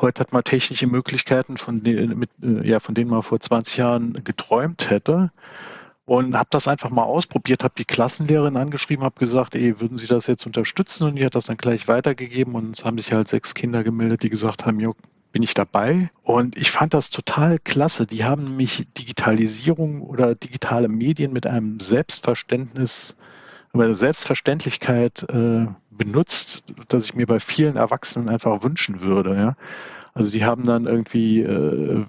heute 0.00 0.20
hat 0.20 0.32
man 0.32 0.42
technische 0.42 0.86
Möglichkeiten, 0.86 1.58
von, 1.58 1.82
denen, 1.82 2.18
mit, 2.18 2.30
äh, 2.42 2.66
ja, 2.66 2.80
von 2.80 2.94
denen 2.94 3.10
man 3.10 3.22
vor 3.22 3.40
20 3.40 3.76
Jahren 3.76 4.24
geträumt 4.24 4.88
hätte 4.88 5.30
und 6.06 6.36
habe 6.36 6.48
das 6.50 6.68
einfach 6.68 6.90
mal 6.90 7.04
ausprobiert, 7.04 7.64
habe 7.64 7.74
die 7.78 7.84
Klassenlehrerin 7.84 8.56
angeschrieben, 8.56 9.04
habe 9.04 9.18
gesagt, 9.18 9.54
ey, 9.54 9.80
würden 9.80 9.96
Sie 9.96 10.06
das 10.06 10.26
jetzt 10.26 10.46
unterstützen? 10.46 11.08
Und 11.08 11.16
die 11.16 11.24
hat 11.24 11.34
das 11.34 11.46
dann 11.46 11.56
gleich 11.56 11.88
weitergegeben 11.88 12.54
und 12.54 12.76
es 12.76 12.84
haben 12.84 12.98
sich 12.98 13.12
halt 13.12 13.28
sechs 13.28 13.54
Kinder 13.54 13.82
gemeldet, 13.82 14.22
die 14.22 14.30
gesagt 14.30 14.66
haben, 14.66 14.80
jo, 14.80 14.94
bin 15.32 15.42
ich 15.42 15.54
dabei. 15.54 16.10
Und 16.22 16.56
ich 16.56 16.70
fand 16.70 16.94
das 16.94 17.10
total 17.10 17.58
klasse. 17.58 18.06
Die 18.06 18.24
haben 18.24 18.44
nämlich 18.44 18.86
Digitalisierung 18.96 20.02
oder 20.02 20.34
digitale 20.34 20.88
Medien 20.88 21.32
mit 21.32 21.46
einem 21.46 21.80
Selbstverständnis, 21.80 23.16
mit 23.72 23.84
einer 23.84 23.96
Selbstverständlichkeit 23.96 25.26
äh, 25.30 25.66
benutzt, 25.90 26.72
dass 26.88 27.06
ich 27.06 27.14
mir 27.14 27.26
bei 27.26 27.40
vielen 27.40 27.76
Erwachsenen 27.76 28.28
einfach 28.28 28.62
wünschen 28.62 29.00
würde. 29.00 29.34
Ja? 29.34 29.56
Also 30.12 30.28
sie 30.28 30.44
haben 30.44 30.66
dann 30.66 30.86
irgendwie 30.86 31.40
äh, 31.40 32.04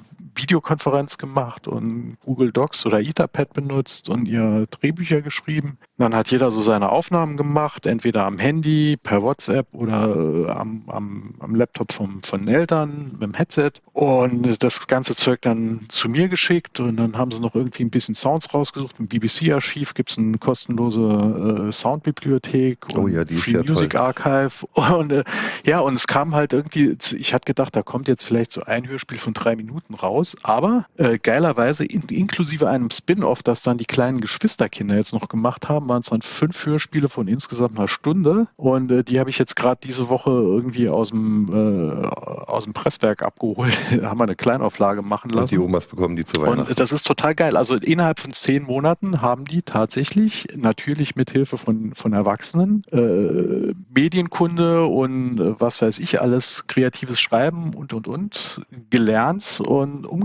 Videokonferenz 0.45 1.17
gemacht 1.17 1.67
und 1.67 2.17
Google 2.23 2.51
Docs 2.51 2.85
oder 2.85 3.01
Etherpad 3.01 3.53
benutzt 3.53 4.09
und 4.09 4.27
ihr 4.27 4.67
Drehbücher 4.69 5.23
geschrieben. 5.23 5.79
Dann 5.97 6.13
hat 6.13 6.29
jeder 6.29 6.51
so 6.51 6.61
seine 6.61 6.91
Aufnahmen 6.91 7.35
gemacht, 7.35 7.87
entweder 7.87 8.25
am 8.25 8.37
Handy, 8.37 8.95
per 9.01 9.23
WhatsApp 9.23 9.67
oder 9.73 10.15
äh, 10.15 10.51
am, 10.51 10.83
am, 10.87 11.33
am, 11.39 11.55
Laptop 11.55 11.93
vom, 11.93 12.21
von 12.21 12.47
Eltern 12.47 13.13
mit 13.13 13.23
dem 13.23 13.33
Headset 13.33 13.71
und 13.93 14.61
das 14.61 14.85
ganze 14.85 15.15
Zeug 15.15 15.41
dann 15.41 15.81
zu 15.89 16.09
mir 16.09 16.27
geschickt 16.27 16.79
und 16.79 16.97
dann 16.97 17.17
haben 17.17 17.31
sie 17.31 17.41
noch 17.41 17.55
irgendwie 17.55 17.83
ein 17.83 17.89
bisschen 17.89 18.13
Sounds 18.13 18.53
rausgesucht. 18.53 18.99
Im 18.99 19.07
BBC-Archiv 19.07 19.95
gibt 19.95 20.11
es 20.11 20.19
eine 20.19 20.37
kostenlose 20.37 21.69
äh, 21.69 21.71
Soundbibliothek 21.71 22.85
und 22.93 22.97
oh 22.97 23.07
ja, 23.07 23.25
Free 23.25 23.53
ja 23.53 23.63
Music 23.63 23.91
toll. 23.91 24.01
Archive 24.01 24.67
und 24.73 25.11
äh, 25.11 25.23
ja, 25.65 25.79
und 25.79 25.95
es 25.95 26.05
kam 26.05 26.35
halt 26.35 26.53
irgendwie, 26.53 26.95
ich 27.17 27.33
hatte 27.33 27.45
gedacht, 27.45 27.75
da 27.75 27.81
kommt 27.81 28.07
jetzt 28.07 28.23
vielleicht 28.23 28.51
so 28.51 28.61
ein 28.61 28.87
Hörspiel 28.87 29.17
von 29.17 29.33
drei 29.33 29.55
Minuten 29.55 29.95
raus, 29.95 30.34
aber 30.43 30.85
äh, 30.97 31.17
geilerweise 31.17 31.85
in, 31.85 32.03
inklusive 32.09 32.69
einem 32.69 32.89
Spin-off, 32.89 33.43
das 33.43 33.61
dann 33.61 33.77
die 33.77 33.85
kleinen 33.85 34.21
Geschwisterkinder 34.21 34.95
jetzt 34.95 35.13
noch 35.13 35.27
gemacht 35.27 35.69
haben, 35.69 35.89
waren 35.89 35.99
es 35.99 36.07
dann 36.07 36.21
fünf 36.21 36.65
Hörspiele 36.65 37.09
von 37.09 37.27
insgesamt 37.27 37.77
einer 37.77 37.87
Stunde 37.87 38.47
und 38.55 38.91
äh, 38.91 39.03
die 39.03 39.19
habe 39.19 39.29
ich 39.29 39.37
jetzt 39.37 39.55
gerade 39.55 39.79
diese 39.83 40.09
Woche 40.09 40.31
irgendwie 40.31 40.89
aus 40.89 41.09
dem, 41.09 41.49
äh, 41.51 42.07
aus 42.07 42.65
dem 42.65 42.73
Presswerk 42.73 43.23
abgeholt, 43.23 43.77
haben 44.03 44.19
wir 44.19 44.23
eine 44.23 44.35
Kleinauflage 44.35 45.01
machen 45.01 45.29
lassen. 45.29 45.55
Und 45.55 45.63
die 45.63 45.69
Omas 45.69 45.87
bekommen 45.87 46.15
die 46.15 46.25
zu 46.25 46.41
Weihnachten. 46.41 46.69
Und 46.69 46.79
das 46.79 46.91
ist 46.91 47.05
total 47.05 47.35
geil. 47.35 47.57
Also 47.57 47.75
innerhalb 47.75 48.19
von 48.19 48.33
zehn 48.33 48.63
Monaten 48.63 49.21
haben 49.21 49.45
die 49.45 49.61
tatsächlich, 49.61 50.47
natürlich 50.55 51.15
mit 51.15 51.31
Hilfe 51.31 51.57
von, 51.57 51.93
von 51.95 52.13
Erwachsenen, 52.13 52.83
äh, 52.91 53.73
Medienkunde 53.93 54.85
und 54.85 55.39
äh, 55.39 55.59
was 55.59 55.81
weiß 55.81 55.99
ich, 55.99 56.21
alles 56.21 56.67
kreatives 56.67 57.19
Schreiben 57.19 57.73
und 57.73 57.93
und 57.93 58.07
und 58.07 58.61
gelernt 58.89 59.61
und 59.65 60.05
umgesetzt 60.05 60.24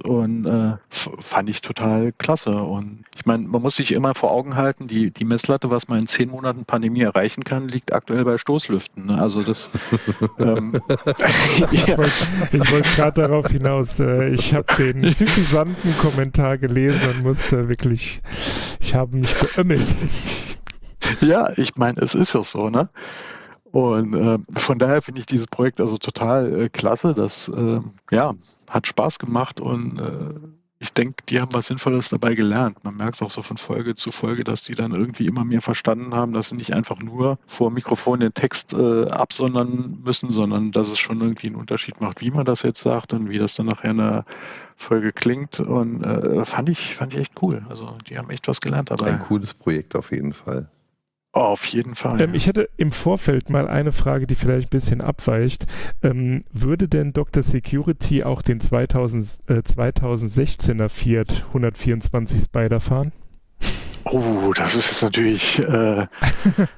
und 0.00 0.46
äh, 0.46 0.76
fand 0.90 1.48
ich 1.48 1.60
total 1.60 2.12
klasse. 2.12 2.54
Und 2.54 3.04
ich 3.16 3.26
meine, 3.26 3.46
man 3.46 3.62
muss 3.62 3.76
sich 3.76 3.92
immer 3.92 4.14
vor 4.14 4.30
Augen 4.30 4.56
halten, 4.56 4.86
die, 4.86 5.10
die 5.10 5.24
Messlatte, 5.24 5.70
was 5.70 5.88
man 5.88 6.00
in 6.00 6.06
zehn 6.06 6.30
Monaten 6.30 6.64
Pandemie 6.64 7.02
erreichen 7.02 7.44
kann, 7.44 7.68
liegt 7.68 7.92
aktuell 7.92 8.24
bei 8.24 8.38
Stoßlüften. 8.38 9.06
Ne? 9.06 9.20
Also 9.20 9.42
das 9.42 9.70
ähm, 10.38 10.80
Ich 11.70 11.88
wollte 11.96 12.70
wollt 12.70 12.84
gerade 12.96 13.22
darauf 13.22 13.46
hinaus, 13.48 14.00
äh, 14.00 14.28
ich 14.28 14.54
habe 14.54 14.66
den 14.78 15.10
suffisanten 15.12 15.96
Kommentar 15.98 16.58
gelesen 16.58 17.00
und 17.10 17.24
musste 17.24 17.68
wirklich, 17.68 18.22
ich 18.80 18.94
habe 18.94 19.16
mich 19.16 19.34
beömmelt. 19.34 19.94
Ja, 21.20 21.50
ich 21.56 21.76
meine, 21.76 22.00
es 22.00 22.14
ist 22.14 22.34
ja 22.34 22.42
so, 22.42 22.70
ne? 22.70 22.88
Und 23.74 24.14
äh, 24.14 24.38
von 24.56 24.78
daher 24.78 25.02
finde 25.02 25.18
ich 25.18 25.26
dieses 25.26 25.48
Projekt 25.48 25.80
also 25.80 25.98
total 25.98 26.60
äh, 26.60 26.68
klasse. 26.68 27.12
Das 27.12 27.48
äh, 27.48 27.80
ja, 28.12 28.34
hat 28.70 28.86
Spaß 28.86 29.18
gemacht 29.18 29.60
und 29.60 29.98
äh, 29.98 30.34
ich 30.78 30.92
denke, 30.92 31.24
die 31.28 31.40
haben 31.40 31.52
was 31.52 31.66
Sinnvolles 31.66 32.08
dabei 32.08 32.36
gelernt. 32.36 32.84
Man 32.84 32.94
merkt 32.94 33.14
es 33.14 33.22
auch 33.22 33.30
so 33.30 33.42
von 33.42 33.56
Folge 33.56 33.96
zu 33.96 34.12
Folge, 34.12 34.44
dass 34.44 34.62
die 34.62 34.76
dann 34.76 34.94
irgendwie 34.94 35.26
immer 35.26 35.44
mehr 35.44 35.60
verstanden 35.60 36.14
haben, 36.14 36.32
dass 36.32 36.50
sie 36.50 36.56
nicht 36.56 36.72
einfach 36.72 37.00
nur 37.00 37.40
vor 37.46 37.72
Mikrofon 37.72 38.20
den 38.20 38.32
Text 38.32 38.74
äh, 38.74 39.08
absondern 39.08 39.98
müssen, 40.04 40.30
sondern 40.30 40.70
dass 40.70 40.88
es 40.90 41.00
schon 41.00 41.20
irgendwie 41.20 41.48
einen 41.48 41.56
Unterschied 41.56 42.00
macht, 42.00 42.20
wie 42.20 42.30
man 42.30 42.44
das 42.44 42.62
jetzt 42.62 42.80
sagt 42.80 43.12
und 43.12 43.28
wie 43.28 43.38
das 43.38 43.56
dann 43.56 43.66
nachher 43.66 43.90
in 43.90 43.96
der 43.96 44.24
Folge 44.76 45.10
klingt. 45.10 45.58
Und 45.58 46.04
äh, 46.04 46.44
fand 46.44 46.68
ich, 46.68 46.94
fand 46.94 47.12
ich 47.12 47.18
echt 47.18 47.42
cool. 47.42 47.66
Also 47.68 47.96
die 48.08 48.18
haben 48.18 48.30
echt 48.30 48.46
was 48.46 48.60
gelernt 48.60 48.92
dabei. 48.92 49.14
Ein 49.14 49.24
cooles 49.24 49.52
Projekt 49.52 49.96
auf 49.96 50.12
jeden 50.12 50.32
Fall. 50.32 50.68
Auf 51.34 51.66
jeden 51.66 51.96
Fall. 51.96 52.20
Ähm, 52.20 52.34
ich 52.34 52.46
hätte 52.46 52.68
im 52.76 52.92
Vorfeld 52.92 53.50
mal 53.50 53.66
eine 53.66 53.90
Frage, 53.90 54.28
die 54.28 54.36
vielleicht 54.36 54.68
ein 54.68 54.70
bisschen 54.70 55.00
abweicht. 55.00 55.66
Ähm, 56.00 56.44
würde 56.52 56.86
denn 56.86 57.12
Dr. 57.12 57.42
Security 57.42 58.22
auch 58.22 58.40
den 58.40 58.60
2000, 58.60 59.40
äh, 59.48 59.54
2016er 59.54 60.88
Fiat 60.88 61.44
124 61.48 62.40
Spider 62.40 62.78
fahren? 62.78 63.10
Oh, 64.06 64.52
das 64.54 64.74
ist 64.74 64.88
jetzt 64.88 65.02
natürlich, 65.02 65.58
äh, 65.60 66.06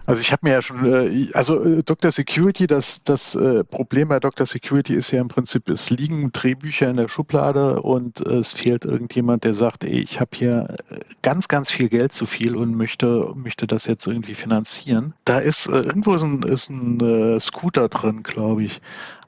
also 0.06 0.20
ich 0.20 0.30
habe 0.30 0.46
mir 0.46 0.52
ja 0.52 0.62
schon, 0.62 0.84
äh, 0.84 1.28
also 1.32 1.62
äh, 1.62 1.82
Dr. 1.82 2.12
Security, 2.12 2.66
das, 2.66 3.02
das 3.02 3.34
äh, 3.34 3.64
Problem 3.64 4.08
bei 4.08 4.20
Dr. 4.20 4.46
Security 4.46 4.94
ist 4.94 5.10
ja 5.10 5.20
im 5.20 5.28
Prinzip, 5.28 5.68
es 5.68 5.90
liegen 5.90 6.30
Drehbücher 6.30 6.88
in 6.88 6.96
der 6.96 7.08
Schublade 7.08 7.82
und 7.82 8.24
äh, 8.24 8.36
es 8.36 8.52
fehlt 8.52 8.84
irgendjemand, 8.84 9.42
der 9.42 9.54
sagt, 9.54 9.82
ey, 9.82 9.98
ich 9.98 10.20
habe 10.20 10.30
hier 10.34 10.76
äh, 10.88 10.98
ganz, 11.22 11.48
ganz 11.48 11.70
viel 11.70 11.88
Geld 11.88 12.12
zu 12.12 12.26
viel 12.26 12.54
und 12.54 12.76
möchte, 12.76 13.32
möchte 13.34 13.66
das 13.66 13.86
jetzt 13.86 14.06
irgendwie 14.06 14.34
finanzieren. 14.34 15.14
Da 15.24 15.40
ist 15.40 15.66
irgendwo 15.66 16.14
ist 16.14 16.22
ein, 16.22 16.42
ist 16.44 16.70
ein 16.70 17.40
Scooter 17.40 17.88
drin, 17.88 18.22
glaube 18.22 18.62
ich. 18.62 18.80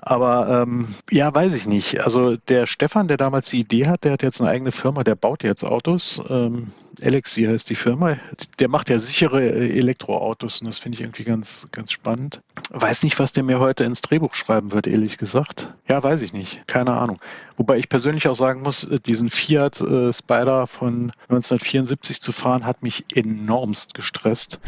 Aber 0.09 0.63
ähm, 0.63 0.89
ja, 1.11 1.35
weiß 1.35 1.55
ich 1.55 1.67
nicht. 1.67 2.01
Also 2.01 2.37
der 2.49 2.67
Stefan, 2.67 3.09
der 3.09 3.19
damals 3.19 3.51
die 3.51 3.61
Idee 3.61 3.89
hat, 3.89 4.05
der 4.05 4.13
hat 4.13 4.23
jetzt 4.23 4.41
eine 4.41 4.49
eigene 4.49 4.73
Firma, 4.73 5.05
der 5.05 5.15
baut 5.15 5.43
jetzt 5.43 5.65
Autos. 5.65 6.23
Ähm, 6.31 6.69
Alexi 7.03 7.45
heißt 7.45 7.69
die 7.69 7.75
Firma. 7.75 8.17
Der 8.59 8.69
macht 8.71 8.89
ja 8.89 8.99
sichere 8.99 9.43
äh, 9.43 9.79
Elektroautos 9.79 10.63
und 10.63 10.67
das 10.67 10.79
finde 10.79 10.97
ich 10.97 11.03
irgendwie 11.03 11.25
ganz, 11.25 11.69
ganz 11.73 11.93
spannend. 11.93 12.41
Weiß 12.71 13.03
nicht, 13.03 13.19
was 13.19 13.33
der 13.33 13.45
mir 13.45 13.61
heute 13.61 13.85
ins 13.85 14.01
Drehbuch 14.01 14.33
schreiben 14.33 14.73
wird, 14.73 14.87
ehrlich 14.87 15.19
gesagt. 15.19 15.75
Ja, 15.87 16.03
weiß 16.03 16.23
ich 16.23 16.33
nicht. 16.33 16.67
Keine 16.67 16.95
Ahnung. 16.95 17.19
Wobei 17.59 17.77
ich 17.77 17.91
persönlich 17.91 18.29
auch 18.29 18.35
sagen 18.35 18.63
muss, 18.63 18.85
äh, 18.85 18.97
diesen 18.97 19.29
Fiat 19.29 19.79
äh, 19.83 20.11
Spider 20.15 20.67
von 20.67 21.13
1974 21.29 22.23
zu 22.23 22.33
fahren, 22.33 22.65
hat 22.65 22.83
mich 22.83 23.05
enormst 23.15 23.93
gestresst, 23.93 24.59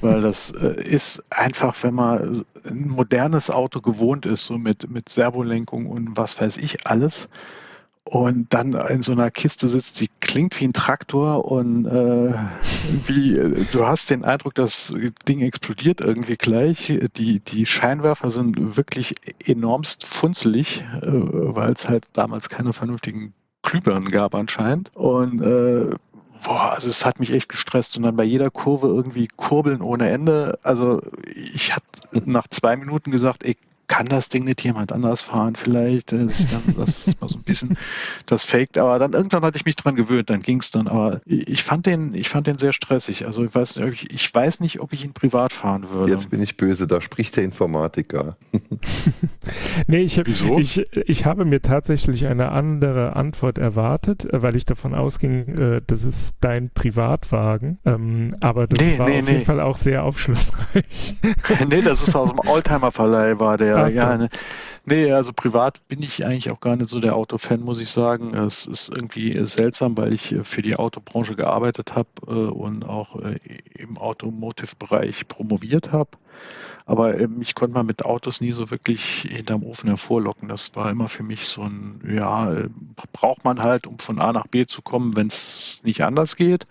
weil 0.00 0.20
das 0.20 0.50
äh, 0.50 0.82
ist 0.82 1.22
einfach, 1.30 1.74
wenn 1.82 1.94
man 1.94 2.44
ein 2.64 2.88
modernes 2.88 3.50
Auto 3.50 3.80
gewohnt 3.80 4.26
ist, 4.26 4.44
so 4.44 4.58
mit 4.58 4.89
mit, 4.90 5.08
Servolenkung 5.08 5.86
und 5.86 6.16
was 6.16 6.40
weiß 6.40 6.56
ich 6.58 6.86
alles. 6.86 7.28
Und 8.04 8.52
dann 8.52 8.72
in 8.72 9.02
so 9.02 9.12
einer 9.12 9.30
Kiste 9.30 9.68
sitzt, 9.68 10.00
die 10.00 10.08
klingt 10.20 10.58
wie 10.58 10.64
ein 10.64 10.72
Traktor 10.72 11.44
und 11.44 11.86
äh, 11.86 12.34
wie, 13.06 13.34
du 13.70 13.86
hast 13.86 14.10
den 14.10 14.24
Eindruck, 14.24 14.54
das 14.54 14.92
Ding 15.28 15.40
explodiert 15.40 16.00
irgendwie 16.00 16.36
gleich. 16.36 16.98
Die, 17.16 17.40
die 17.40 17.66
Scheinwerfer 17.66 18.30
sind 18.30 18.76
wirklich 18.76 19.14
enormst 19.44 20.06
funzelig, 20.06 20.82
äh, 21.02 21.06
weil 21.06 21.72
es 21.72 21.88
halt 21.88 22.06
damals 22.14 22.48
keine 22.48 22.72
vernünftigen 22.72 23.34
Glühbirnen 23.62 24.10
gab 24.10 24.34
anscheinend. 24.34 24.90
Und 24.96 25.42
äh, 25.42 25.94
boah, 26.42 26.72
also 26.72 26.88
es 26.88 27.04
hat 27.04 27.20
mich 27.20 27.32
echt 27.32 27.48
gestresst 27.48 27.96
und 27.96 28.02
dann 28.02 28.16
bei 28.16 28.24
jeder 28.24 28.50
Kurve 28.50 28.88
irgendwie 28.88 29.28
kurbeln 29.28 29.82
ohne 29.82 30.10
Ende. 30.10 30.58
Also 30.62 31.02
ich 31.26 31.74
hatte 31.74 31.84
nach 32.28 32.48
zwei 32.48 32.76
Minuten 32.76 33.10
gesagt, 33.10 33.44
ey, 33.44 33.56
kann 33.90 34.06
das 34.06 34.28
Ding 34.28 34.44
nicht 34.44 34.62
jemand 34.62 34.92
anders 34.92 35.20
fahren 35.20 35.56
vielleicht? 35.56 36.12
Das 36.12 36.22
ist 36.22 36.52
dann 36.52 36.62
das 36.76 37.08
ist 37.08 37.20
mal 37.20 37.28
so 37.28 37.38
ein 37.38 37.42
bisschen 37.42 37.76
das 38.26 38.44
faked, 38.44 38.78
aber 38.78 39.00
dann 39.00 39.14
irgendwann 39.14 39.42
hatte 39.42 39.58
ich 39.58 39.64
mich 39.64 39.74
dran 39.74 39.96
gewöhnt, 39.96 40.30
dann 40.30 40.42
ging 40.42 40.60
es 40.60 40.70
dann, 40.70 40.86
aber 40.86 41.20
ich 41.26 41.64
fand 41.64 41.86
den, 41.86 42.14
ich 42.14 42.28
fand 42.28 42.46
den 42.46 42.56
sehr 42.56 42.72
stressig. 42.72 43.26
Also 43.26 43.42
ich 43.42 43.52
weiß, 43.52 43.78
ich, 43.78 44.08
ich 44.12 44.32
weiß 44.32 44.60
nicht, 44.60 44.80
ob 44.80 44.92
ich 44.92 45.04
ihn 45.04 45.12
privat 45.12 45.52
fahren 45.52 45.90
würde. 45.90 46.12
Jetzt 46.12 46.30
bin 46.30 46.40
ich 46.40 46.56
böse, 46.56 46.86
da 46.86 47.00
spricht 47.00 47.34
der 47.34 47.42
Informatiker. 47.42 48.36
nee, 49.86 50.00
ich, 50.02 50.20
Wieso? 50.24 50.58
Ich, 50.58 50.82
ich 50.94 51.26
habe 51.26 51.44
mir 51.44 51.62
tatsächlich 51.62 52.26
eine 52.26 52.52
andere 52.52 53.16
Antwort 53.16 53.58
erwartet, 53.58 54.28
weil 54.30 54.56
ich 54.56 54.64
davon 54.64 54.94
ausging, 54.94 55.48
äh, 55.56 55.82
das 55.86 56.04
ist 56.04 56.36
dein 56.40 56.70
Privatwagen. 56.70 57.78
Ähm, 57.84 58.34
aber 58.40 58.66
das 58.66 58.78
nee, 58.78 58.98
war 58.98 59.08
nee, 59.08 59.20
auf 59.20 59.26
nee. 59.26 59.32
jeden 59.32 59.44
Fall 59.44 59.60
auch 59.60 59.76
sehr 59.76 60.04
aufschlussreich. 60.04 61.14
nee, 61.68 61.82
das 61.82 62.06
ist 62.06 62.14
aus 62.14 62.30
dem 62.30 62.40
Oldtimer-Verleih 62.40 63.38
war 63.38 63.56
der 63.56 63.90
so. 63.90 63.96
ja. 63.96 64.16
Ne, 64.16 64.28
nee, 64.84 65.12
also 65.12 65.32
privat 65.32 65.86
bin 65.88 66.02
ich 66.02 66.24
eigentlich 66.24 66.50
auch 66.50 66.60
gar 66.60 66.76
nicht 66.76 66.88
so 66.88 67.00
der 67.00 67.16
Autofan, 67.16 67.60
muss 67.60 67.80
ich 67.80 67.90
sagen. 67.90 68.34
Es 68.34 68.66
ist 68.66 68.90
irgendwie 68.90 69.38
seltsam, 69.46 69.96
weil 69.96 70.12
ich 70.12 70.34
für 70.42 70.62
die 70.62 70.76
Autobranche 70.76 71.34
gearbeitet 71.34 71.94
habe 71.94 72.08
äh, 72.26 72.30
und 72.30 72.84
auch 72.84 73.16
äh, 73.16 73.38
im 73.78 73.96
Automotive-Bereich 73.96 75.28
promoviert 75.28 75.92
habe. 75.92 76.10
Aber 76.86 77.18
ähm, 77.20 77.40
ich 77.40 77.54
konnte 77.54 77.74
mal 77.74 77.84
mit 77.84 78.04
Autos 78.04 78.40
nie 78.40 78.52
so 78.52 78.70
wirklich 78.70 79.28
hinterm 79.28 79.62
Ofen 79.62 79.88
hervorlocken. 79.88 80.48
Das 80.48 80.74
war 80.74 80.90
immer 80.90 81.08
für 81.08 81.22
mich 81.22 81.46
so 81.46 81.62
ein, 81.62 82.00
ja, 82.12 82.52
äh, 82.52 82.68
braucht 83.12 83.44
man 83.44 83.62
halt, 83.62 83.86
um 83.86 83.98
von 83.98 84.20
A 84.20 84.32
nach 84.32 84.46
B 84.46 84.66
zu 84.66 84.82
kommen, 84.82 85.14
wenn 85.16 85.28
es 85.28 85.80
nicht 85.84 86.02
anders 86.02 86.36
geht. 86.36 86.66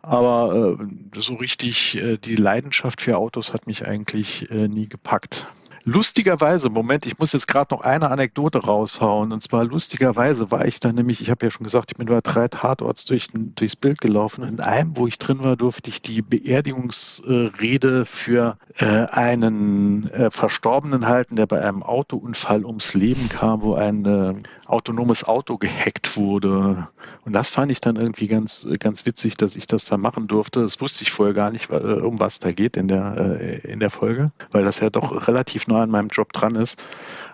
Aber 0.00 0.78
äh, 0.80 1.20
so 1.20 1.34
richtig 1.34 1.96
äh, 1.96 2.16
die 2.16 2.34
Leidenschaft 2.34 3.02
für 3.02 3.18
Autos 3.18 3.52
hat 3.52 3.66
mich 3.66 3.86
eigentlich 3.86 4.50
äh, 4.50 4.68
nie 4.68 4.88
gepackt. 4.88 5.46
Lustigerweise, 5.84 6.70
Moment, 6.70 7.06
ich 7.06 7.18
muss 7.18 7.32
jetzt 7.32 7.48
gerade 7.48 7.74
noch 7.74 7.80
eine 7.80 8.10
Anekdote 8.10 8.58
raushauen. 8.58 9.32
Und 9.32 9.40
zwar 9.40 9.64
lustigerweise 9.64 10.50
war 10.52 10.64
ich 10.64 10.78
da 10.78 10.92
nämlich, 10.92 11.20
ich 11.20 11.30
habe 11.30 11.44
ja 11.44 11.50
schon 11.50 11.64
gesagt, 11.64 11.90
ich 11.90 11.96
bin 11.96 12.06
über 12.06 12.20
drei 12.20 12.46
Tatorts 12.46 13.04
durch, 13.04 13.28
durchs 13.32 13.74
Bild 13.74 14.00
gelaufen. 14.00 14.44
In 14.44 14.60
einem, 14.60 14.96
wo 14.96 15.08
ich 15.08 15.18
drin 15.18 15.42
war, 15.42 15.56
durfte 15.56 15.90
ich 15.90 16.00
die 16.00 16.22
Beerdigungsrede 16.22 18.04
für 18.04 18.58
äh, 18.76 18.84
einen 18.84 20.08
äh, 20.10 20.30
Verstorbenen 20.30 21.08
halten, 21.08 21.34
der 21.34 21.46
bei 21.46 21.60
einem 21.60 21.82
Autounfall 21.82 22.64
ums 22.64 22.94
Leben 22.94 23.28
kam, 23.28 23.62
wo 23.62 23.74
ein 23.74 24.04
äh, 24.04 24.34
autonomes 24.66 25.24
Auto 25.24 25.58
gehackt 25.58 26.16
wurde. 26.16 26.88
Und 27.24 27.32
das 27.32 27.50
fand 27.50 27.72
ich 27.72 27.80
dann 27.80 27.96
irgendwie 27.96 28.28
ganz, 28.28 28.68
ganz 28.78 29.04
witzig, 29.04 29.36
dass 29.36 29.56
ich 29.56 29.66
das 29.66 29.84
da 29.86 29.96
machen 29.96 30.28
durfte. 30.28 30.62
Das 30.62 30.80
wusste 30.80 31.02
ich 31.02 31.10
vorher 31.10 31.34
gar 31.34 31.50
nicht, 31.50 31.70
um 31.70 32.20
was 32.20 32.38
da 32.38 32.52
geht 32.52 32.76
in 32.76 32.88
der, 32.88 33.38
äh, 33.40 33.58
in 33.70 33.80
der 33.80 33.90
Folge, 33.90 34.30
weil 34.50 34.64
das 34.64 34.80
ja 34.80 34.90
doch 34.90 35.26
relativ 35.28 35.66
nah 35.72 35.82
an 35.82 35.90
meinem 35.90 36.08
Job 36.08 36.32
dran 36.32 36.54
ist. 36.54 36.82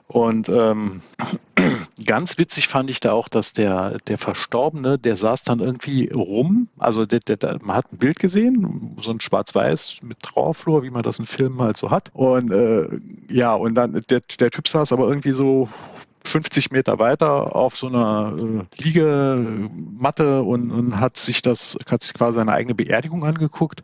Und 0.06 0.48
ähm, 0.48 1.02
ganz 2.04 2.38
witzig 2.38 2.66
fand 2.68 2.88
ich 2.88 3.00
da 3.00 3.12
auch, 3.12 3.28
dass 3.28 3.52
der, 3.52 3.98
der 4.06 4.16
Verstorbene, 4.16 4.98
der 4.98 5.16
saß 5.16 5.44
dann 5.44 5.60
irgendwie 5.60 6.10
rum. 6.14 6.68
Also 6.78 7.04
der, 7.04 7.20
der, 7.20 7.58
man 7.62 7.76
hat 7.76 7.92
ein 7.92 7.98
Bild 7.98 8.18
gesehen, 8.18 8.96
so 9.00 9.10
ein 9.10 9.20
Schwarz-Weiß 9.20 9.98
mit 10.02 10.20
Trauerflur, 10.20 10.82
wie 10.82 10.90
man 10.90 11.02
das 11.02 11.18
in 11.18 11.26
Filmen 11.26 11.60
halt 11.60 11.76
so 11.76 11.90
hat. 11.90 12.10
Und 12.14 12.50
äh, 12.50 12.88
ja, 13.30 13.54
und 13.54 13.74
dann 13.74 14.02
der, 14.08 14.20
der 14.40 14.50
Typ 14.50 14.66
saß 14.66 14.92
aber 14.92 15.08
irgendwie 15.08 15.32
so 15.32 15.68
50 16.28 16.70
Meter 16.70 16.98
weiter 16.98 17.54
auf 17.54 17.76
so 17.76 17.88
einer 17.88 18.36
äh, 18.38 18.82
Liegematte 18.82 20.42
und, 20.42 20.70
und, 20.70 21.00
hat 21.00 21.16
sich 21.16 21.42
das, 21.42 21.78
hat 21.90 22.02
sich 22.02 22.14
quasi 22.14 22.36
seine 22.36 22.52
eigene 22.52 22.74
Beerdigung 22.74 23.24
angeguckt. 23.24 23.82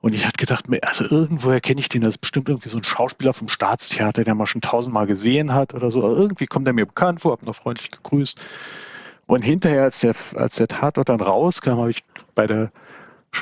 Und 0.00 0.14
ich 0.14 0.26
hatte 0.26 0.36
gedacht, 0.36 0.66
also 0.82 1.04
irgendwoher 1.04 1.60
kenne 1.60 1.80
ich 1.80 1.88
den, 1.88 2.02
das 2.02 2.14
ist 2.14 2.18
bestimmt 2.18 2.48
irgendwie 2.48 2.68
so 2.68 2.78
ein 2.78 2.84
Schauspieler 2.84 3.32
vom 3.32 3.48
Staatstheater, 3.48 4.24
der 4.24 4.34
man 4.34 4.46
schon 4.46 4.60
tausendmal 4.60 5.06
gesehen 5.06 5.54
hat 5.54 5.74
oder 5.74 5.90
so. 5.90 6.02
irgendwie 6.02 6.46
kommt 6.46 6.66
er 6.66 6.74
mir 6.74 6.86
bekannt 6.86 7.20
vor, 7.20 7.32
habe 7.32 7.46
noch 7.46 7.54
freundlich 7.54 7.90
gegrüßt. 7.90 8.40
Und 9.26 9.42
hinterher, 9.42 9.84
als 9.84 10.00
der, 10.00 10.14
als 10.34 10.56
der 10.56 10.68
Tatort 10.68 11.08
dann 11.08 11.20
rauskam, 11.20 11.78
habe 11.78 11.90
ich 11.90 12.04
bei 12.34 12.46
der 12.46 12.70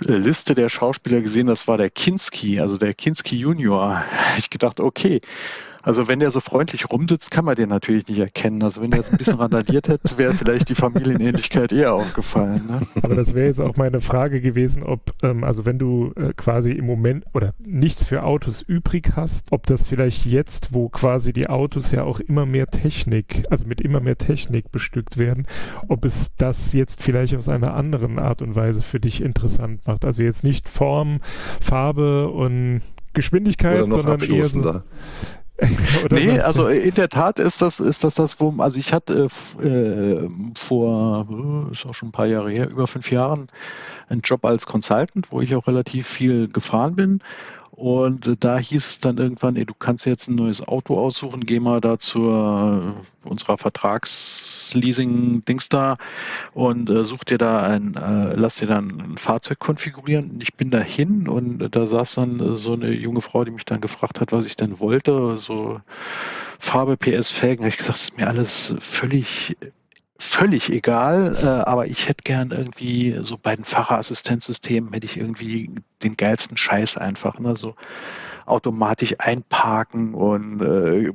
Liste 0.00 0.54
der 0.54 0.68
Schauspieler 0.68 1.20
gesehen, 1.20 1.46
das 1.46 1.68
war 1.68 1.76
der 1.76 1.90
Kinski, 1.90 2.60
also 2.60 2.78
der 2.78 2.94
Kinski 2.94 3.36
Junior. 3.36 4.02
Ich 4.38 4.50
gedacht, 4.50 4.80
okay, 4.80 5.20
also 5.82 6.08
wenn 6.08 6.20
der 6.20 6.30
so 6.30 6.40
freundlich 6.40 6.90
rumsitzt, 6.90 7.30
kann 7.30 7.44
man 7.44 7.56
den 7.56 7.68
natürlich 7.68 8.06
nicht 8.08 8.18
erkennen. 8.18 8.62
Also 8.62 8.82
wenn 8.82 8.90
der 8.90 9.00
jetzt 9.00 9.12
ein 9.12 9.18
bisschen 9.18 9.34
randaliert 9.34 9.88
hätte, 9.88 10.16
wäre 10.16 10.32
vielleicht 10.34 10.68
die 10.68 10.74
Familienähnlichkeit 10.74 11.72
eher 11.72 11.94
aufgefallen. 11.94 12.62
Ne? 12.68 12.80
Aber 13.02 13.14
das 13.14 13.34
wäre 13.34 13.46
jetzt 13.46 13.60
auch 13.60 13.76
meine 13.76 14.00
Frage 14.00 14.40
gewesen, 14.40 14.82
ob, 14.82 15.12
ähm, 15.22 15.44
also 15.44 15.66
wenn 15.66 15.78
du 15.78 16.12
äh, 16.16 16.32
quasi 16.34 16.70
im 16.70 16.86
Moment 16.86 17.24
oder 17.34 17.54
nichts 17.58 18.04
für 18.04 18.22
Autos 18.22 18.62
übrig 18.62 19.12
hast, 19.16 19.50
ob 19.50 19.66
das 19.66 19.86
vielleicht 19.86 20.24
jetzt, 20.26 20.72
wo 20.72 20.88
quasi 20.88 21.32
die 21.32 21.48
Autos 21.48 21.90
ja 21.90 22.04
auch 22.04 22.20
immer 22.20 22.46
mehr 22.46 22.66
Technik, 22.66 23.44
also 23.50 23.66
mit 23.66 23.80
immer 23.80 24.00
mehr 24.00 24.18
Technik 24.18 24.70
bestückt 24.70 25.18
werden, 25.18 25.46
ob 25.88 26.04
es 26.04 26.32
das 26.36 26.72
jetzt 26.72 27.02
vielleicht 27.02 27.34
aus 27.34 27.48
einer 27.48 27.74
anderen 27.74 28.18
Art 28.18 28.42
und 28.42 28.54
Weise 28.54 28.82
für 28.82 29.00
dich 29.00 29.20
interessant 29.20 29.86
macht. 29.86 30.04
Also 30.04 30.22
jetzt 30.22 30.44
nicht 30.44 30.68
Form, 30.68 31.20
Farbe 31.60 32.28
und 32.28 32.82
Geschwindigkeit, 33.12 33.88
sondern 33.88 34.20
eher 34.22 34.48
so. 34.48 34.80
nee, 36.10 36.36
was? 36.36 36.44
also 36.44 36.68
in 36.68 36.94
der 36.94 37.08
Tat 37.08 37.38
ist 37.38 37.62
das, 37.62 37.80
ist 37.80 38.04
das 38.04 38.14
das, 38.14 38.40
wo, 38.40 38.54
also 38.58 38.78
ich 38.78 38.92
hatte 38.92 39.28
äh, 39.62 40.28
vor, 40.56 41.26
äh, 41.30 41.72
ist 41.72 41.86
auch 41.86 41.94
schon 41.94 42.08
ein 42.08 42.12
paar 42.12 42.26
Jahre 42.26 42.50
her, 42.50 42.68
über 42.68 42.86
fünf 42.86 43.10
Jahren 43.10 43.48
einen 44.08 44.20
Job 44.22 44.44
als 44.44 44.66
Consultant, 44.66 45.30
wo 45.30 45.40
ich 45.40 45.54
auch 45.54 45.66
relativ 45.66 46.06
viel 46.06 46.48
gefahren 46.48 46.96
bin 46.96 47.20
und 47.82 48.44
da 48.44 48.58
hieß 48.58 48.86
es 48.86 49.00
dann 49.00 49.18
irgendwann, 49.18 49.56
ey, 49.56 49.66
du 49.66 49.74
kannst 49.76 50.06
jetzt 50.06 50.28
ein 50.28 50.36
neues 50.36 50.68
Auto 50.68 50.96
aussuchen, 50.96 51.44
geh 51.44 51.58
mal 51.58 51.80
da 51.80 51.98
zur 51.98 52.94
unserer 53.24 53.58
Vertragsleasing-Dings 53.58 55.68
da 55.68 55.96
und 56.54 56.88
äh, 56.88 57.04
such 57.04 57.24
dir 57.24 57.38
da 57.38 57.62
ein, 57.62 57.96
äh, 57.96 58.34
lass 58.36 58.54
dir 58.54 58.68
dann 58.68 59.00
ein 59.00 59.18
Fahrzeug 59.18 59.58
konfigurieren. 59.58 60.38
Ich 60.40 60.54
bin 60.54 60.70
da 60.70 60.78
hin 60.78 61.26
und 61.26 61.74
da 61.74 61.84
saß 61.84 62.14
dann 62.14 62.56
so 62.56 62.74
eine 62.74 62.92
junge 62.92 63.20
Frau, 63.20 63.42
die 63.42 63.50
mich 63.50 63.64
dann 63.64 63.80
gefragt 63.80 64.20
hat, 64.20 64.30
was 64.30 64.46
ich 64.46 64.54
denn 64.54 64.78
wollte. 64.78 65.36
So 65.36 65.80
Farbe, 66.60 66.96
PS, 66.96 67.32
Felgen. 67.32 67.64
habe 67.64 67.70
ich 67.70 67.78
gesagt, 67.78 67.98
das 67.98 68.04
ist 68.04 68.16
mir 68.16 68.28
alles 68.28 68.76
völlig 68.78 69.56
völlig 70.18 70.70
egal, 70.70 71.36
äh, 71.42 71.46
aber 71.46 71.86
ich 71.86 72.08
hätte 72.08 72.22
gern 72.24 72.50
irgendwie 72.50 73.18
so 73.22 73.36
bei 73.40 73.56
den 73.56 73.64
Fahrerassistenzsystemen 73.64 74.92
hätte 74.92 75.06
ich 75.06 75.16
irgendwie 75.16 75.70
den 76.02 76.16
geilsten 76.16 76.56
Scheiß 76.56 76.96
einfach, 76.96 77.38
ne? 77.38 77.56
so 77.56 77.74
automatisch 78.46 79.14
einparken 79.18 80.14
und 80.14 80.60
äh, 80.60 81.12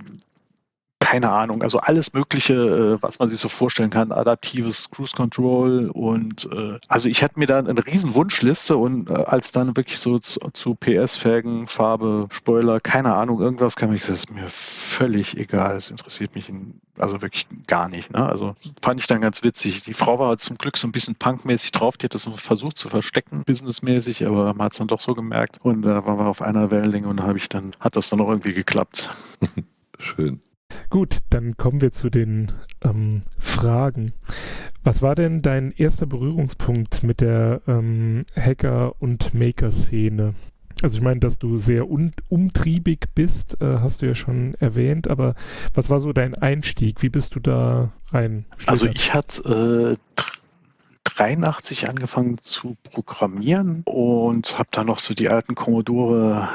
keine 1.00 1.32
Ahnung, 1.32 1.62
also 1.62 1.80
alles 1.80 2.14
Mögliche, 2.14 2.54
äh, 2.54 3.02
was 3.02 3.20
man 3.20 3.30
sich 3.30 3.40
so 3.40 3.50
vorstellen 3.50 3.90
kann, 3.90 4.12
adaptives 4.12 4.90
Cruise 4.92 5.16
Control 5.16 5.90
und 5.90 6.50
äh, 6.52 6.80
also 6.88 7.08
ich 7.08 7.24
hatte 7.24 7.40
mir 7.40 7.48
da 7.48 7.60
eine 7.60 7.86
riesen 7.86 8.14
Wunschliste 8.16 8.78
und 8.78 9.10
äh, 9.10 9.14
als 9.14 9.52
dann 9.52 9.78
wirklich 9.78 10.00
so 10.00 10.20
zu, 10.20 10.40
zu 10.52 10.76
PS-Felgen, 10.76 11.68
Farbe, 11.68 12.28
Spoiler, 12.32 12.80
keine 12.80 13.16
Ahnung, 13.16 13.40
irgendwas 13.40 13.76
kam 13.76 13.94
ich 13.94 14.02
gesagt, 14.02 14.18
ist 14.18 14.32
mir 14.32 14.50
völlig 14.50 15.38
egal, 15.38 15.76
es 15.76 15.92
interessiert 15.92 16.36
mich 16.36 16.52
also 16.98 17.22
wirklich 17.22 17.48
gar 17.68 17.90
nicht. 17.90 18.12
Ne? 18.12 18.28
Also 18.28 18.56
fand 18.82 19.00
ich 19.00 19.08
dann 19.08 19.22
ganz 19.22 19.44
witzig. 19.44 19.84
Die 19.84 19.94
Frau 19.94 20.20
war 20.20 20.38
zum 20.38 20.58
Glück 20.58 20.78
so 20.78 20.88
ein 20.88 20.92
bisschen 20.92 21.16
punkmäßig 21.16 21.72
drauf, 21.72 21.98
die 21.98 22.06
hat 22.06 22.16
das 22.16 22.30
versucht 22.36 22.78
zu 22.78 22.90
verstecken, 22.90 23.44
businessmäßig, 23.46 24.26
aber 24.26 24.54
man 24.54 24.66
hat 24.66 24.72
es 24.74 24.80
dann 24.80 24.88
doch 24.88 25.00
so 25.00 25.14
gemerkt 25.14 25.60
und 25.64 25.84
da 25.84 26.06
waren 26.06 26.18
wir 26.18 26.26
auf 26.26 26.42
einer 26.42 26.72
Wellenlänge 26.72 27.08
und 27.08 27.22
habe 27.22 27.38
ich 27.38 27.50
dann, 27.50 27.72
hat 27.80 27.96
das 27.96 28.10
dann 28.10 28.20
auch 28.20 28.30
irgendwie 28.30 28.54
geklappt. 28.54 29.12
Schön. 30.00 30.42
Gut, 30.90 31.20
dann 31.30 31.58
kommen 31.58 31.82
wir 31.82 31.92
zu 31.92 32.10
den 32.10 32.52
ähm, 32.84 33.24
Fragen. 33.38 34.14
Was 34.84 35.02
war 35.02 35.16
denn 35.16 35.42
dein 35.42 35.72
erster 35.72 36.06
Berührungspunkt 36.06 37.04
mit 37.04 37.20
der 37.20 37.62
ähm, 37.68 38.24
Hacker- 38.36 38.96
und 39.02 39.34
Maker-Szene? 39.34 40.34
Also 40.82 40.98
ich 40.98 41.04
meine, 41.04 41.20
dass 41.20 41.40
du 41.40 41.58
sehr 41.58 41.90
umtriebig 41.90 43.08
bist, 43.16 43.60
äh, 43.62 43.80
hast 43.80 44.02
du 44.02 44.06
ja 44.06 44.16
schon 44.16 44.54
erwähnt, 44.60 45.10
aber 45.10 45.36
was 45.74 45.90
war 45.90 46.00
so 46.00 46.14
dein 46.14 46.36
Einstieg? 46.36 47.02
Wie 47.02 47.10
bist 47.10 47.36
du 47.36 47.42
da 47.42 47.92
rein? 48.14 48.46
Also 48.68 48.86
ich 48.86 49.14
hatte 49.14 49.98
äh, 49.98 50.22
83 51.04 51.90
angefangen 51.90 52.38
zu 52.38 52.78
programmieren 52.92 53.82
und 53.86 54.58
habe 54.58 54.70
dann 54.72 54.88
noch 54.88 55.00
so 55.00 55.14
die 55.14 55.30
alten 55.30 55.56
Commodore 55.56 56.48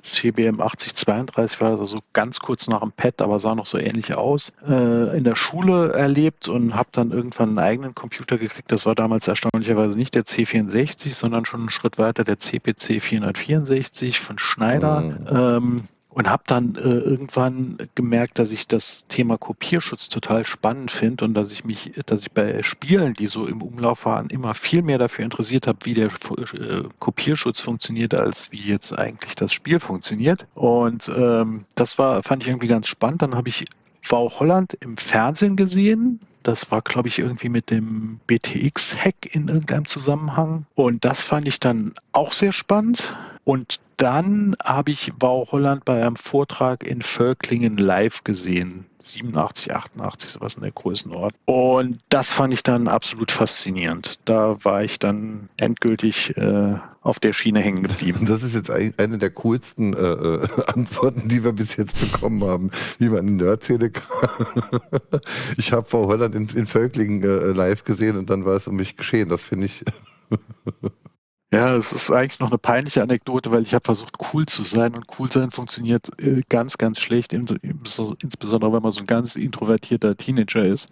CBM 0.00 0.60
8032 0.60 1.60
war 1.60 1.78
also 1.78 1.98
ganz 2.12 2.40
kurz 2.40 2.68
nach 2.68 2.80
dem 2.80 2.92
Pad, 2.92 3.20
aber 3.22 3.40
sah 3.40 3.54
noch 3.54 3.66
so 3.66 3.78
ähnlich 3.78 4.16
aus. 4.16 4.52
Äh, 4.66 5.16
in 5.16 5.24
der 5.24 5.34
Schule 5.34 5.92
erlebt 5.92 6.48
und 6.48 6.74
habe 6.74 6.88
dann 6.92 7.10
irgendwann 7.10 7.50
einen 7.50 7.58
eigenen 7.58 7.94
Computer 7.94 8.38
gekriegt. 8.38 8.70
Das 8.72 8.86
war 8.86 8.94
damals 8.94 9.28
erstaunlicherweise 9.28 9.96
nicht 9.96 10.14
der 10.14 10.24
C64, 10.24 11.14
sondern 11.14 11.44
schon 11.44 11.60
einen 11.60 11.70
Schritt 11.70 11.98
weiter 11.98 12.24
der 12.24 12.38
CPC 12.38 13.00
464 13.00 14.20
von 14.20 14.38
Schneider. 14.38 15.00
Mhm. 15.00 15.26
Ähm, 15.30 15.82
und 16.16 16.30
habe 16.30 16.44
dann 16.46 16.76
äh, 16.76 16.80
irgendwann 16.80 17.76
gemerkt, 17.94 18.38
dass 18.38 18.50
ich 18.50 18.66
das 18.66 19.04
Thema 19.06 19.36
Kopierschutz 19.36 20.08
total 20.08 20.46
spannend 20.46 20.90
finde 20.90 21.26
und 21.26 21.34
dass 21.34 21.52
ich 21.52 21.66
mich, 21.66 21.92
dass 22.06 22.22
ich 22.22 22.32
bei 22.32 22.62
Spielen, 22.62 23.12
die 23.12 23.26
so 23.26 23.46
im 23.46 23.60
Umlauf 23.60 24.06
waren, 24.06 24.30
immer 24.30 24.54
viel 24.54 24.80
mehr 24.80 24.96
dafür 24.96 25.26
interessiert 25.26 25.66
habe, 25.66 25.80
wie 25.82 25.92
der 25.92 26.06
äh, 26.06 26.84
Kopierschutz 27.00 27.60
funktioniert, 27.60 28.14
als 28.14 28.50
wie 28.50 28.62
jetzt 28.62 28.98
eigentlich 28.98 29.34
das 29.34 29.52
Spiel 29.52 29.78
funktioniert. 29.78 30.46
Und 30.54 31.12
ähm, 31.14 31.66
das 31.74 31.98
war, 31.98 32.22
fand 32.22 32.44
ich 32.44 32.48
irgendwie 32.48 32.68
ganz 32.68 32.88
spannend. 32.88 33.20
Dann 33.20 33.34
habe 33.34 33.50
ich 33.50 33.66
Wow 34.08 34.40
Holland 34.40 34.72
im 34.80 34.96
Fernsehen 34.96 35.54
gesehen. 35.54 36.20
Das 36.42 36.70
war, 36.70 36.80
glaube 36.80 37.08
ich, 37.08 37.18
irgendwie 37.18 37.50
mit 37.50 37.70
dem 37.70 38.20
BTX-Hack 38.26 39.34
in 39.34 39.48
irgendeinem 39.48 39.84
Zusammenhang. 39.84 40.64
Und 40.76 41.04
das 41.04 41.24
fand 41.24 41.46
ich 41.46 41.60
dann 41.60 41.92
auch 42.12 42.32
sehr 42.32 42.52
spannend. 42.52 43.14
Und 43.44 43.80
dann 43.96 44.54
habe 44.62 44.90
ich 44.90 45.12
Wow 45.20 45.52
Holland 45.52 45.84
bei 45.84 46.04
einem 46.04 46.16
Vortrag 46.16 46.86
in 46.86 47.00
Völklingen 47.02 47.76
live 47.76 48.24
gesehen. 48.24 48.86
87, 48.98 49.72
88, 49.72 50.30
sowas 50.30 50.56
in 50.56 50.62
der 50.62 50.72
Größenordnung. 50.72 51.40
Und 51.46 51.98
das 52.08 52.32
fand 52.32 52.52
ich 52.52 52.62
dann 52.62 52.88
absolut 52.88 53.30
faszinierend. 53.30 54.16
Da 54.24 54.64
war 54.64 54.82
ich 54.82 54.98
dann 54.98 55.48
endgültig 55.56 56.36
äh, 56.36 56.74
auf 57.00 57.20
der 57.20 57.32
Schiene 57.32 57.60
hängen 57.60 57.84
geblieben. 57.84 58.26
Das 58.26 58.42
ist 58.42 58.54
jetzt 58.54 58.70
eine 58.70 59.18
der 59.18 59.30
coolsten 59.30 59.94
äh, 59.94 59.98
äh 59.98 60.48
Antworten, 60.66 61.28
die 61.28 61.44
wir 61.44 61.52
bis 61.52 61.76
jetzt 61.76 62.00
bekommen 62.00 62.44
haben, 62.44 62.70
wie 62.98 63.08
man 63.08 63.28
in 63.28 63.36
Nerdszene 63.36 63.90
kann. 63.90 64.72
ich 65.56 65.72
habe 65.72 65.86
Wow 65.90 66.08
Holland 66.08 66.34
in, 66.34 66.48
in 66.48 66.66
Völklingen 66.66 67.22
äh, 67.22 67.52
live 67.52 67.84
gesehen 67.84 68.16
und 68.16 68.28
dann 68.28 68.44
war 68.44 68.56
es 68.56 68.66
um 68.66 68.76
mich 68.76 68.96
geschehen. 68.96 69.28
Das 69.28 69.44
finde 69.44 69.66
ich. 69.66 69.84
Ja, 71.56 71.74
es 71.74 71.90
ist 71.90 72.10
eigentlich 72.10 72.38
noch 72.38 72.50
eine 72.50 72.58
peinliche 72.58 73.02
Anekdote, 73.02 73.50
weil 73.50 73.62
ich 73.62 73.72
habe 73.72 73.82
versucht, 73.82 74.16
cool 74.34 74.44
zu 74.44 74.62
sein 74.62 74.94
und 74.94 75.06
cool 75.18 75.32
sein 75.32 75.50
funktioniert 75.50 76.06
äh, 76.20 76.42
ganz, 76.50 76.76
ganz 76.76 77.00
schlecht, 77.00 77.32
insbesondere 77.32 78.74
wenn 78.74 78.82
man 78.82 78.92
so 78.92 79.00
ein 79.00 79.06
ganz 79.06 79.36
introvertierter 79.36 80.18
Teenager 80.18 80.66
ist. 80.66 80.90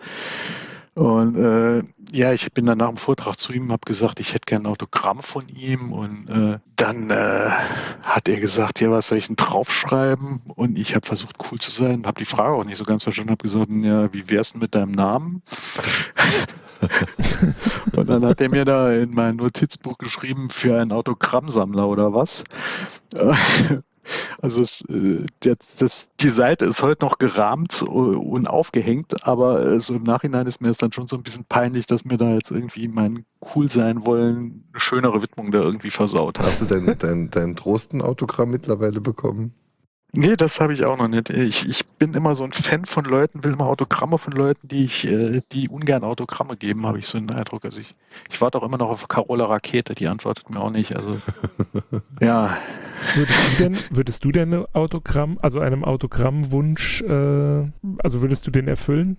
Und 0.94 1.37
äh, 1.37 1.83
ja, 2.12 2.33
ich 2.33 2.50
bin 2.55 2.64
dann 2.64 2.79
nach 2.79 2.88
dem 2.88 2.96
Vortrag 2.96 3.37
zu 3.37 3.53
ihm, 3.53 3.72
habe 3.72 3.85
gesagt, 3.85 4.20
ich 4.20 4.33
hätte 4.33 4.46
gerne 4.46 4.68
ein 4.68 4.72
Autogramm 4.72 5.20
von 5.20 5.46
ihm. 5.48 5.92
Und 5.92 6.31
äh, 6.31 6.59
dann 6.77 7.11
äh, 7.11 7.50
hat 8.03 8.27
er 8.27 8.40
gesagt, 8.40 8.81
ja, 8.81 8.90
was 8.90 9.09
soll 9.09 9.18
ich 9.18 9.27
denn 9.27 9.37
draufschreiben? 9.37 10.44
Und 10.55 10.79
ich 10.79 10.94
habe 10.94 11.07
versucht, 11.07 11.37
cool 11.50 11.59
zu 11.59 11.70
sein, 11.70 12.07
habe 12.07 12.20
die 12.20 12.24
Frage 12.24 12.55
auch 12.55 12.64
nicht 12.64 12.79
so 12.79 12.85
ganz 12.85 13.03
verstanden, 13.03 13.33
habe 13.33 13.42
gesagt, 13.42 13.68
ja, 13.70 14.11
wie 14.14 14.31
wär's 14.31 14.53
denn 14.53 14.62
mit 14.62 14.74
deinem 14.74 14.92
Namen? 14.92 15.42
und 17.92 18.08
dann 18.08 18.24
hat 18.24 18.40
er 18.40 18.48
mir 18.48 18.64
da 18.64 18.92
in 18.92 19.14
mein 19.14 19.37
Notizbuch 19.37 19.98
geschrieben, 19.98 20.50
für 20.50 20.80
einen 20.80 20.92
Autogrammsammler 20.92 21.88
oder 21.88 22.14
was. 22.14 22.44
Also 24.40 24.60
es, 24.60 24.82
äh, 24.90 25.24
das, 25.40 26.08
die 26.20 26.28
Seite 26.28 26.66
ist 26.66 26.82
heute 26.82 27.04
noch 27.04 27.18
gerahmt 27.18 27.82
und 27.82 28.46
aufgehängt, 28.46 29.26
aber 29.26 29.64
äh, 29.64 29.80
so 29.80 29.94
im 29.94 30.02
Nachhinein 30.02 30.46
ist 30.46 30.60
mir 30.60 30.70
es 30.70 30.76
dann 30.76 30.92
schon 30.92 31.06
so 31.06 31.16
ein 31.16 31.22
bisschen 31.22 31.44
peinlich, 31.46 31.87
dass 31.87 32.04
mir 32.04 32.18
da 32.18 32.34
jetzt 32.34 32.50
irgendwie 32.50 32.88
mein 32.88 33.24
cool 33.54 33.70
sein 33.70 34.04
wollen 34.04 34.64
eine 34.72 34.80
schönere 34.80 35.22
Widmung 35.22 35.50
da 35.50 35.60
irgendwie 35.60 35.90
versaut 35.90 36.38
hat. 36.38 36.46
Hast 36.46 36.60
du 36.60 36.66
dein, 36.66 36.98
dein, 36.98 37.30
dein 37.30 37.56
Trosten-Autogramm 37.56 38.50
mittlerweile 38.50 39.00
bekommen? 39.00 39.54
Nee, 40.16 40.37
das 40.37 40.61
habe 40.61 40.74
ich 40.74 40.85
auch 40.85 40.96
noch 40.96 41.09
nicht. 41.09 41.31
Ich, 41.31 41.68
ich 41.68 41.87
bin 41.87 42.14
immer 42.14 42.35
so 42.35 42.44
ein 42.44 42.53
Fan 42.53 42.85
von 42.85 43.05
Leuten, 43.05 43.42
will 43.42 43.53
immer 43.53 43.66
Autogramme 43.66 44.18
von 44.18 44.33
Leuten, 44.33 44.68
die 44.68 44.85
ich, 44.85 45.07
äh, 45.07 45.40
die 45.53 45.68
ungern 45.68 46.05
Autogramme 46.05 46.57
geben, 46.57 46.87
habe 46.87 46.98
ich 46.98 47.07
so 47.07 47.18
einen 47.18 47.31
Eindruck. 47.31 47.64
Also 47.64 47.81
ich, 47.81 47.94
ich 48.31 48.40
warte 48.40 48.59
auch 48.59 48.62
immer 48.62 48.79
noch 48.79 48.90
auf 48.90 49.09
Carola 49.09 49.46
Rakete, 49.46 49.94
die 49.94 50.07
antwortet 50.07 50.50
mir 50.50 50.61
auch 50.61 50.70
nicht. 50.70 50.96
Also 50.96 51.20
ja. 52.20 52.57
Würdest 53.14 53.42
du 53.42 53.62
denn, 53.62 53.79
würdest 53.90 54.24
du 54.24 54.31
denn 54.31 54.64
Autogramm, 54.72 55.38
also 55.42 55.59
einem 55.59 55.85
Autogrammwunsch, 55.85 57.03
äh, 57.03 57.70
also 57.98 58.22
würdest 58.22 58.46
du 58.46 58.50
den 58.50 58.68
erfüllen? 58.68 59.18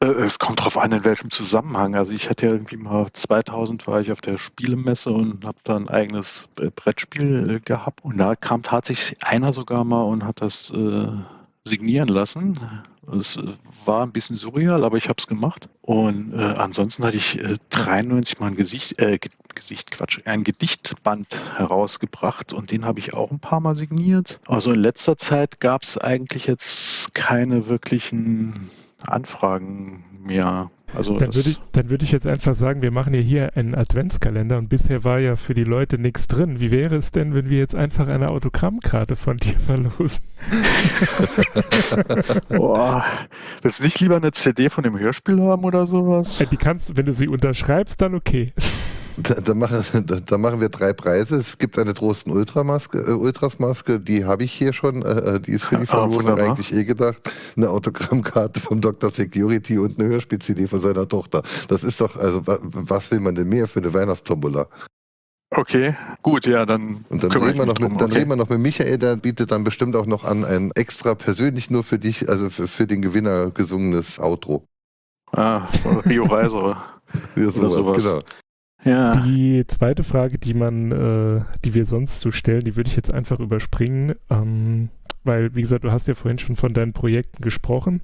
Äh, 0.00 0.06
es 0.06 0.38
kommt 0.38 0.60
darauf 0.60 0.78
an, 0.78 0.92
in 0.92 1.04
welchem 1.04 1.30
Zusammenhang. 1.30 1.94
Also 1.94 2.12
ich 2.12 2.28
hatte 2.30 2.46
ja 2.46 2.52
irgendwie 2.52 2.76
mal 2.76 3.06
2000 3.12 3.86
war 3.86 4.00
ich 4.00 4.12
auf 4.12 4.20
der 4.20 4.38
Spielemesse 4.38 5.10
und 5.10 5.44
habe 5.44 5.58
da 5.64 5.76
ein 5.76 5.88
eigenes 5.88 6.48
äh, 6.60 6.70
Brettspiel 6.70 7.50
äh, 7.50 7.60
gehabt 7.60 8.04
und 8.04 8.18
da 8.18 8.34
kam 8.34 8.62
tatsächlich 8.62 9.22
einer 9.24 9.52
sogar 9.52 9.84
mal 9.84 10.02
und 10.02 10.24
hat 10.24 10.40
das 10.40 10.70
äh, 10.70 11.08
signieren 11.64 12.08
lassen. 12.08 12.58
Es 13.10 13.38
war 13.84 14.02
ein 14.02 14.12
bisschen 14.12 14.36
surreal, 14.36 14.84
aber 14.84 14.98
ich 14.98 15.04
habe 15.04 15.16
es 15.18 15.26
gemacht. 15.26 15.68
Und 15.80 16.32
äh, 16.34 16.36
ansonsten 16.36 17.04
hatte 17.04 17.16
ich 17.16 17.38
äh, 17.38 17.56
93 17.70 18.38
mal 18.38 18.48
ein 18.48 18.56
Gesicht, 18.56 19.00
äh, 19.00 19.18
Gesicht, 19.54 19.90
Quatsch, 19.90 20.20
ein 20.24 20.44
Gedichtband 20.44 21.26
herausgebracht 21.56 22.52
und 22.52 22.70
den 22.70 22.84
habe 22.84 22.98
ich 23.00 23.14
auch 23.14 23.30
ein 23.30 23.40
paar 23.40 23.60
Mal 23.60 23.76
signiert. 23.76 24.40
Also 24.46 24.72
in 24.72 24.80
letzter 24.80 25.16
Zeit 25.16 25.58
gab 25.58 25.82
es 25.82 25.98
eigentlich 25.98 26.46
jetzt 26.46 27.14
keine 27.14 27.66
wirklichen 27.66 28.70
Anfragen 29.06 30.04
mehr. 30.22 30.70
Also 30.94 31.18
dann 31.18 31.34
würde 31.34 31.50
ich, 31.50 31.60
dann 31.72 31.90
ich 32.00 32.12
jetzt 32.12 32.26
einfach 32.26 32.54
sagen, 32.54 32.80
wir 32.80 32.90
machen 32.90 33.12
ja 33.12 33.20
hier 33.20 33.56
einen 33.56 33.74
Adventskalender 33.74 34.56
und 34.56 34.68
bisher 34.68 35.04
war 35.04 35.18
ja 35.18 35.36
für 35.36 35.52
die 35.52 35.64
Leute 35.64 35.98
nichts 35.98 36.28
drin. 36.28 36.60
Wie 36.60 36.70
wäre 36.70 36.96
es 36.96 37.10
denn, 37.10 37.34
wenn 37.34 37.50
wir 37.50 37.58
jetzt 37.58 37.74
einfach 37.74 38.08
eine 38.08 38.30
Autogrammkarte 38.30 39.14
von 39.14 39.36
dir 39.36 39.58
verlosen? 39.58 40.24
Boah, 42.48 43.04
willst 43.60 43.80
du 43.80 43.84
nicht 43.84 44.00
lieber 44.00 44.16
eine 44.16 44.32
CD 44.32 44.70
von 44.70 44.82
dem 44.82 44.98
Hörspiel 44.98 45.42
haben 45.42 45.64
oder 45.64 45.86
sowas? 45.86 46.40
Äh, 46.40 46.46
die 46.46 46.56
kannst 46.56 46.88
du, 46.88 46.96
wenn 46.96 47.06
du 47.06 47.12
sie 47.12 47.28
unterschreibst, 47.28 48.00
dann 48.00 48.14
okay. 48.14 48.54
Da, 49.22 49.34
da, 49.34 49.54
machen, 49.54 49.84
da, 50.06 50.20
da, 50.20 50.38
machen 50.38 50.60
wir 50.60 50.68
drei 50.68 50.92
Preise. 50.92 51.36
Es 51.36 51.58
gibt 51.58 51.78
eine 51.78 51.94
Trosten 51.94 52.32
Ultramaske, 52.32 52.98
äh, 52.98 53.12
Ultrasmaske, 53.12 54.00
die 54.00 54.24
habe 54.24 54.44
ich 54.44 54.52
hier 54.52 54.72
schon. 54.72 55.02
Äh, 55.02 55.36
äh 55.36 55.40
die 55.40 55.52
ist 55.52 55.64
für 55.64 55.76
die 55.76 55.86
Verlosung 55.86 56.38
ah, 56.38 56.42
eigentlich 56.42 56.72
eh 56.72 56.84
gedacht. 56.84 57.20
Eine 57.56 57.70
Autogrammkarte 57.70 58.60
vom 58.60 58.80
Dr. 58.80 59.10
Security 59.10 59.78
und 59.78 59.98
eine 59.98 60.08
Hörspiel-CD 60.10 60.68
von 60.68 60.80
seiner 60.80 61.08
Tochter. 61.08 61.42
Das 61.68 61.82
ist 61.82 62.00
doch, 62.00 62.16
also 62.16 62.42
was 62.44 63.10
will 63.10 63.20
man 63.20 63.34
denn 63.34 63.48
mehr 63.48 63.66
für 63.66 63.80
eine 63.80 63.92
Weihnachtstombola? 63.92 64.68
Okay, 65.50 65.96
gut, 66.22 66.46
ja, 66.46 66.66
dann. 66.66 67.04
Und 67.08 67.22
dann, 67.22 67.32
reden 67.32 67.58
wir, 67.58 67.66
noch 67.66 67.78
mit, 67.78 67.90
dann 67.92 68.02
okay. 68.02 68.18
reden 68.18 68.28
wir 68.28 68.36
noch 68.36 68.50
mit 68.50 68.60
Michael, 68.60 68.98
der 68.98 69.16
bietet 69.16 69.50
dann 69.50 69.64
bestimmt 69.64 69.96
auch 69.96 70.06
noch 70.06 70.24
an 70.24 70.44
ein 70.44 70.70
extra 70.72 71.14
persönlich 71.14 71.70
nur 71.70 71.82
für 71.82 71.98
dich, 71.98 72.28
also 72.28 72.50
für, 72.50 72.68
für 72.68 72.86
den 72.86 73.00
Gewinner 73.00 73.50
gesungenes 73.50 74.20
Outro. 74.20 74.66
Ah, 75.32 75.66
Rio 76.04 76.24
Reiser. 76.24 77.00
ja, 77.34 77.50
sowas, 77.50 77.72
sowas. 77.72 78.04
Genau. 78.04 78.18
Ja. 78.84 79.12
Die 79.12 79.64
zweite 79.66 80.04
Frage, 80.04 80.38
die 80.38 80.54
man, 80.54 80.92
äh, 80.92 81.40
die 81.64 81.74
wir 81.74 81.84
sonst 81.84 82.20
so 82.20 82.30
stellen, 82.30 82.64
die 82.64 82.76
würde 82.76 82.88
ich 82.88 82.96
jetzt 82.96 83.12
einfach 83.12 83.40
überspringen, 83.40 84.14
ähm, 84.30 84.88
weil, 85.24 85.54
wie 85.54 85.62
gesagt, 85.62 85.84
du 85.84 85.90
hast 85.90 86.06
ja 86.08 86.14
vorhin 86.14 86.38
schon 86.38 86.56
von 86.56 86.72
deinen 86.72 86.92
Projekten 86.92 87.42
gesprochen. 87.42 88.00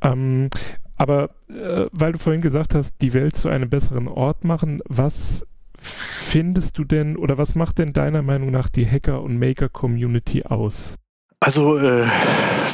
Ähm, 0.00 0.48
aber 0.96 1.30
äh, 1.48 1.86
weil 1.92 2.12
du 2.12 2.18
vorhin 2.18 2.40
gesagt 2.40 2.74
hast, 2.74 3.00
die 3.00 3.14
Welt 3.14 3.36
zu 3.36 3.48
einem 3.48 3.70
besseren 3.70 4.08
Ort 4.08 4.44
machen, 4.44 4.80
was 4.88 5.46
findest 5.78 6.76
du 6.78 6.84
denn 6.84 7.16
oder 7.16 7.38
was 7.38 7.54
macht 7.54 7.78
denn 7.78 7.92
deiner 7.92 8.22
Meinung 8.22 8.50
nach 8.50 8.68
die 8.68 8.86
Hacker- 8.86 9.22
und 9.22 9.38
Maker-Community 9.38 10.44
aus? 10.44 10.94
Also, 11.40 11.76
äh, 11.78 12.04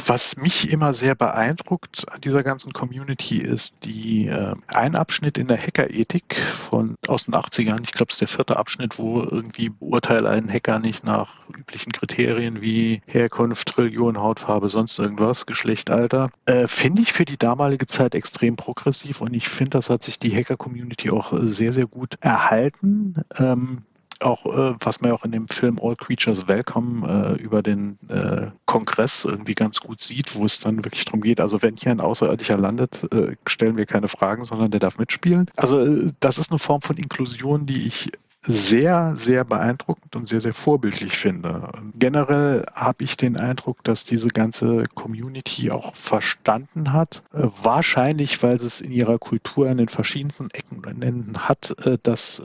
was 0.07 0.37
mich 0.37 0.71
immer 0.71 0.93
sehr 0.93 1.15
beeindruckt 1.15 2.05
an 2.11 2.21
dieser 2.21 2.43
ganzen 2.43 2.73
Community 2.73 3.39
ist 3.39 3.75
die 3.83 4.27
äh, 4.27 4.55
ein 4.67 4.95
Abschnitt 4.95 5.37
in 5.37 5.47
der 5.47 5.57
Hackerethik 5.57 6.35
von 6.35 6.95
aus 7.07 7.25
den 7.25 7.33
80ern. 7.33 7.81
Ich 7.83 7.91
glaube, 7.91 8.09
es 8.09 8.15
ist 8.15 8.21
der 8.21 8.27
vierte 8.27 8.57
Abschnitt, 8.57 8.97
wo 8.99 9.21
irgendwie 9.21 9.69
beurteile 9.69 10.29
einen 10.29 10.51
Hacker 10.51 10.79
nicht 10.79 11.03
nach 11.03 11.47
üblichen 11.49 11.91
Kriterien 11.91 12.61
wie 12.61 13.01
Herkunft, 13.07 13.77
Religion, 13.77 14.19
Hautfarbe, 14.19 14.69
sonst 14.69 14.99
irgendwas, 14.99 15.45
Geschlecht, 15.45 15.89
Alter. 15.89 16.29
Äh, 16.45 16.67
finde 16.67 17.01
ich 17.01 17.13
für 17.13 17.25
die 17.25 17.37
damalige 17.37 17.87
Zeit 17.87 18.15
extrem 18.15 18.55
progressiv 18.55 19.21
und 19.21 19.33
ich 19.33 19.47
finde, 19.47 19.71
das 19.71 19.89
hat 19.89 20.03
sich 20.03 20.19
die 20.19 20.35
Hacker-Community 20.35 21.09
auch 21.09 21.33
sehr, 21.43 21.73
sehr 21.73 21.87
gut 21.87 22.17
erhalten. 22.21 23.15
Ähm, 23.37 23.83
auch, 24.21 24.45
äh, 24.45 24.75
was 24.79 25.01
man 25.01 25.11
auch 25.11 25.25
in 25.25 25.31
dem 25.31 25.47
Film 25.47 25.79
All 25.81 25.95
Creatures 25.95 26.47
Welcome 26.47 27.35
äh, 27.37 27.41
über 27.41 27.61
den 27.61 27.97
äh, 28.09 28.51
Kongress 28.65 29.25
irgendwie 29.25 29.55
ganz 29.55 29.79
gut 29.79 29.99
sieht, 29.99 30.35
wo 30.35 30.45
es 30.45 30.59
dann 30.59 30.83
wirklich 30.83 31.05
darum 31.05 31.21
geht, 31.21 31.39
also 31.39 31.61
wenn 31.61 31.75
hier 31.75 31.91
ein 31.91 32.01
Außerirdischer 32.01 32.57
landet, 32.57 33.01
äh, 33.13 33.35
stellen 33.45 33.77
wir 33.77 33.85
keine 33.85 34.07
Fragen, 34.07 34.45
sondern 34.45 34.71
der 34.71 34.79
darf 34.79 34.97
mitspielen. 34.97 35.45
Also 35.57 35.79
äh, 35.79 36.11
das 36.19 36.37
ist 36.37 36.51
eine 36.51 36.59
Form 36.59 36.81
von 36.81 36.97
Inklusion, 36.97 37.65
die 37.65 37.87
ich 37.87 38.11
sehr, 38.41 39.15
sehr 39.17 39.43
beeindruckend 39.43 40.15
und 40.15 40.25
sehr, 40.25 40.39
sehr 40.39 40.53
vorbildlich 40.53 41.17
finde. 41.17 41.67
Generell 41.95 42.63
habe 42.75 43.03
ich 43.03 43.17
den 43.17 43.37
Eindruck, 43.37 43.83
dass 43.83 44.03
diese 44.03 44.27
ganze 44.27 44.83
Community 44.93 45.71
auch 45.71 45.95
verstanden 45.95 46.93
hat, 46.93 47.23
äh, 47.33 47.47
wahrscheinlich 47.63 48.43
weil 48.43 48.55
es 48.55 48.81
in 48.81 48.91
ihrer 48.91 49.17
Kultur 49.17 49.69
an 49.69 49.77
den 49.77 49.87
verschiedensten 49.87 50.49
Ecken 50.51 50.85
und 50.85 51.01
Enden 51.01 51.49
hat, 51.49 51.75
dass 52.03 52.41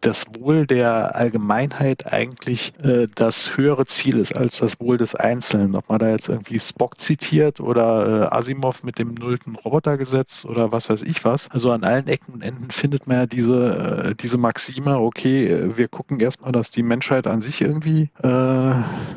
das 0.00 0.26
Wohl 0.38 0.66
der 0.66 1.14
Allgemeinheit 1.14 2.12
eigentlich 2.12 2.72
äh, 2.82 3.06
das 3.14 3.56
höhere 3.56 3.86
Ziel 3.86 4.18
ist 4.18 4.34
als 4.34 4.58
das 4.58 4.80
Wohl 4.80 4.96
des 4.96 5.14
Einzelnen. 5.14 5.74
Ob 5.74 5.88
man 5.88 5.98
da 5.98 6.08
jetzt 6.08 6.28
irgendwie 6.28 6.58
Spock 6.58 7.00
zitiert 7.00 7.60
oder 7.60 8.30
äh, 8.30 8.34
Asimov 8.34 8.82
mit 8.82 8.98
dem 8.98 9.14
nullten 9.14 9.56
Robotergesetz 9.56 10.44
oder 10.44 10.72
was 10.72 10.88
weiß 10.88 11.02
ich 11.02 11.24
was. 11.24 11.50
Also 11.50 11.70
an 11.70 11.84
allen 11.84 12.08
Ecken 12.08 12.34
und 12.34 12.42
Enden 12.42 12.70
findet 12.70 13.06
man 13.06 13.16
ja 13.18 13.26
diese, 13.26 14.10
äh, 14.10 14.14
diese 14.14 14.38
Maxime, 14.38 14.98
okay, 14.98 15.46
äh, 15.46 15.76
wir 15.76 15.88
gucken 15.88 16.20
erstmal, 16.20 16.52
dass 16.52 16.70
die 16.70 16.82
Menschheit 16.82 17.26
an 17.26 17.40
sich 17.40 17.60
irgendwie 17.60 18.10
äh, 18.22 18.72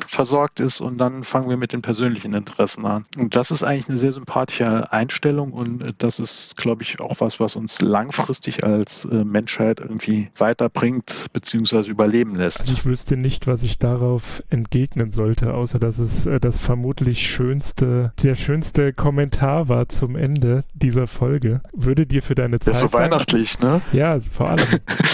versorgt 0.05 0.59
ist 0.59 0.81
und 0.81 0.97
dann 0.97 1.23
fangen 1.23 1.49
wir 1.49 1.57
mit 1.57 1.73
den 1.73 1.81
persönlichen 1.81 2.33
Interessen 2.33 2.85
an. 2.85 3.05
Und 3.17 3.35
das 3.35 3.51
ist 3.51 3.63
eigentlich 3.63 3.89
eine 3.89 3.97
sehr 3.97 4.13
sympathische 4.13 4.91
Einstellung 4.91 5.53
und 5.53 5.81
äh, 5.81 5.93
das 5.97 6.19
ist, 6.19 6.57
glaube 6.57 6.83
ich, 6.83 6.99
auch 6.99 7.15
was, 7.19 7.39
was 7.39 7.55
uns 7.55 7.81
langfristig 7.81 8.63
als 8.63 9.05
Menschheit 9.05 9.79
irgendwie 9.79 10.29
weiter 10.37 10.69
bringt 10.73 11.27
bzw. 11.33 11.89
überleben 11.89 12.35
lässt. 12.35 12.61
Also 12.61 12.73
ich 12.73 12.85
wüsste 12.85 13.17
nicht, 13.17 13.47
was 13.47 13.63
ich 13.63 13.77
darauf 13.77 14.43
entgegnen 14.49 15.11
sollte, 15.11 15.53
außer 15.53 15.79
dass 15.79 15.99
es 15.99 16.25
äh, 16.25 16.39
das 16.39 16.59
vermutlich 16.59 17.27
schönste, 17.27 18.13
der 18.21 18.35
schönste 18.35 18.93
Kommentar 18.93 19.69
war 19.69 19.87
zum 19.89 20.15
Ende 20.15 20.63
dieser 20.73 21.07
Folge. 21.07 21.61
Würde 21.73 22.05
dir 22.05 22.21
für 22.21 22.35
deine 22.35 22.59
Zeit. 22.59 22.75
Ja, 22.75 22.79
so 22.79 22.93
weihnachtlich, 22.93 23.59
ne? 23.59 23.81
Ja, 23.91 24.11
also 24.11 24.29
vor 24.29 24.49
allem. 24.49 24.67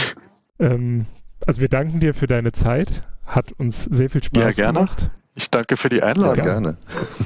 ähm, 0.60 1.06
also 1.46 1.62
wir 1.62 1.70
danken 1.70 2.00
dir 2.00 2.14
für 2.14 2.28
deine 2.28 2.52
Zeit. 2.52 3.04
Hat 3.26 3.52
uns 3.54 3.84
sehr 3.84 4.10
viel 4.10 4.24
Spaß 4.24 4.44
ja, 4.44 4.52
gerne. 4.52 4.80
gemacht. 4.80 5.12
Ich 5.36 5.50
danke 5.50 5.78
für 5.78 5.90
die 5.90 6.02
Einladung. 6.02 6.38
Ja, 6.38 6.44
gerne. 6.44 6.78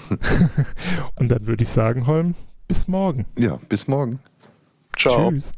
Und 1.20 1.30
dann 1.32 1.48
würde 1.48 1.64
ich 1.64 1.70
sagen, 1.70 2.06
Holm, 2.06 2.36
bis 2.68 2.88
morgen. 2.88 3.26
Ja, 3.40 3.58
bis 3.70 3.88
morgen. 3.88 4.20
Ciao. 4.96 5.32
Tschüss. 5.32 5.52